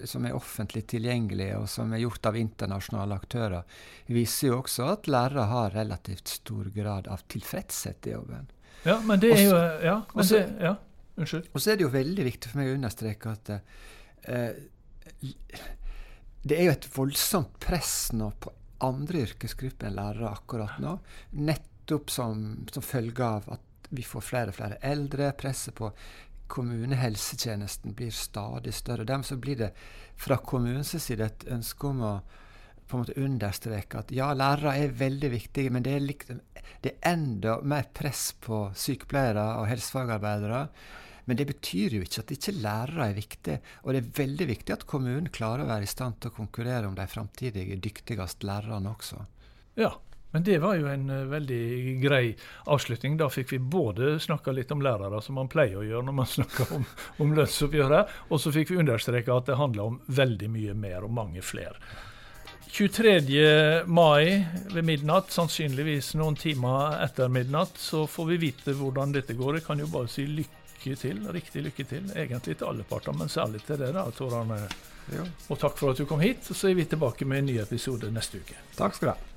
som, 0.05 0.25
er 0.27 0.35
offentlig 0.37 0.83
tilgjengelige, 0.91 1.57
og 1.57 1.65
som 1.71 1.93
er 1.93 2.03
gjort 2.03 2.29
av 2.29 2.37
internasjonale 2.37 3.17
aktører, 3.17 3.79
viser 4.13 4.51
jo 4.51 4.59
også 4.59 4.91
at 4.91 5.09
lærere 5.09 5.47
har 5.49 5.73
relativt 5.73 6.35
stor 6.37 6.69
grad 6.75 7.09
av 7.09 7.25
tilfredshet 7.33 8.11
i 8.11 8.13
jobben. 8.13 8.51
Ja, 8.85 8.99
men 9.03 9.19
det 9.19 9.33
er 9.33 9.41
jo 9.47 9.55
Ja, 9.81 9.95
det, 10.13 10.43
ja 10.61 10.75
unnskyld. 11.17 11.49
Og 11.53 11.61
så 11.61 11.71
er 11.71 11.79
det 11.79 11.87
jo 11.87 11.93
veldig 11.93 12.25
viktig 12.27 12.51
for 12.51 12.61
meg 12.61 12.71
å 12.71 12.77
understreke 12.77 13.33
at 13.33 13.53
eh, 13.55 14.59
det 16.47 16.57
er 16.57 16.67
jo 16.67 16.75
et 16.75 16.89
voldsomt 16.93 17.57
press 17.63 17.95
nå 18.15 18.29
på 18.39 18.53
andre 18.85 19.23
yrkesgrupper 19.25 19.89
enn 19.89 19.97
lærere 19.97 20.29
akkurat 20.31 20.77
nå. 20.83 20.93
Nettopp 21.41 22.13
som, 22.13 22.43
som 22.71 22.85
følge 22.85 23.25
av 23.25 23.49
at 23.57 23.89
vi 23.89 24.03
får 24.03 24.23
flere 24.25 24.51
og 24.51 24.57
flere 24.59 24.77
eldre. 24.85 25.31
Presset 25.39 25.75
på 25.77 25.89
kommunehelsetjenesten 26.51 27.95
blir 27.97 28.11
stadig 28.11 28.73
større. 28.73 29.05
Dermed 29.07 29.27
så 29.27 29.37
blir 29.41 29.59
det 29.59 29.71
fra 30.17 30.37
kommunens 30.37 30.95
side 31.03 31.25
et 31.25 31.47
ønske 31.53 31.89
om 31.89 32.03
å 32.03 32.13
på 32.87 32.95
en 32.95 33.03
måte 33.03 33.17
understreke 33.19 33.99
at 33.99 34.11
ja, 34.15 34.29
lærere 34.31 34.77
er 34.79 34.93
veldig 34.95 35.31
viktige, 35.33 35.71
men 35.75 35.83
det 35.83 35.97
er, 35.97 36.05
liksom, 36.07 36.39
det 36.85 36.93
er 36.93 37.11
enda 37.11 37.57
mer 37.67 37.89
press 37.91 38.29
på 38.39 38.61
sykepleiere 38.79 39.43
og 39.59 39.67
helsefagarbeidere. 39.67 40.61
Men 41.27 41.39
det 41.39 41.49
betyr 41.49 41.97
jo 41.97 42.05
ikke 42.05 42.23
at 42.23 42.31
ikke 42.37 42.53
lærere 42.55 43.09
er 43.09 43.17
viktige. 43.17 43.57
Og 43.83 43.91
det 43.91 43.99
er 43.99 44.11
veldig 44.21 44.47
viktig 44.53 44.75
at 44.77 44.85
kommunen 44.87 45.27
klarer 45.35 45.65
å 45.65 45.71
være 45.73 45.83
i 45.83 45.91
stand 45.91 46.21
til 46.21 46.31
å 46.31 46.37
konkurrere 46.37 46.87
om 46.87 46.95
de 46.95 47.07
framtidige 47.11 47.75
dyktigste 47.83 48.47
lærerne 48.47 48.93
også. 48.93 49.19
Ja, 49.75 49.91
men 50.31 50.43
det 50.43 50.57
var 50.59 50.75
jo 50.75 50.89
en 50.91 51.09
uh, 51.09 51.23
veldig 51.31 51.61
grei 52.01 52.35
avslutning. 52.65 53.15
Da 53.17 53.29
fikk 53.31 53.53
vi 53.55 53.59
både 53.59 54.17
snakka 54.19 54.51
litt 54.51 54.71
om 54.75 54.83
lærere, 54.83 55.21
som 55.23 55.39
man 55.39 55.51
pleier 55.51 55.79
å 55.79 55.85
gjøre 55.87 56.09
når 56.09 56.17
man 56.19 56.29
snakker 56.35 56.75
om, 56.75 56.85
om 57.23 57.33
lønnsoppgjøret, 57.37 58.19
og 58.29 58.43
så 58.43 58.53
fikk 58.55 58.73
vi 58.73 58.83
understreka 58.83 59.37
at 59.37 59.49
det 59.49 59.61
handla 59.61 59.89
om 59.93 60.01
veldig 60.07 60.51
mye 60.53 60.77
mer 60.77 61.07
og 61.07 61.15
mange 61.15 61.45
flere. 61.45 61.79
23. 62.77 63.85
mai 63.87 64.45
ved 64.73 64.83
midnatt, 64.85 65.31
sannsynligvis 65.31 66.11
noen 66.19 66.35
timer 66.37 66.99
etter 67.01 67.31
midnatt, 67.31 67.79
så 67.79 68.03
får 68.11 68.27
vi 68.33 68.37
vite 68.41 68.75
hvordan 68.75 69.15
dette 69.15 69.33
går. 69.33 69.57
Jeg 69.57 69.65
kan 69.65 69.79
jo 69.81 69.87
bare 69.89 70.11
si 70.11 70.27
lykke 70.27 70.97
til, 70.99 71.23
riktig 71.33 71.63
lykke 71.69 71.87
til, 71.87 72.11
egentlig 72.13 72.59
til 72.59 72.67
alle 72.67 72.85
parter, 72.85 73.15
men 73.17 73.31
særlig 73.31 73.63
til 73.65 73.79
dere, 73.81 74.03
Tor 74.17 74.35
Arne. 74.41 74.59
Ja. 75.15 75.23
Og 75.47 75.57
takk 75.61 75.79
for 75.79 75.95
at 75.95 76.03
du 76.03 76.05
kom 76.05 76.21
hit. 76.21 76.43
Så 76.51 76.69
er 76.69 76.77
vi 76.77 76.85
tilbake 76.85 77.25
med 77.25 77.41
en 77.41 77.49
ny 77.53 77.57
episode 77.63 78.11
neste 78.11 78.43
uke. 78.43 78.59
Takk 78.75 78.99
skal 78.99 79.13
du 79.13 79.15
ha. 79.15 79.36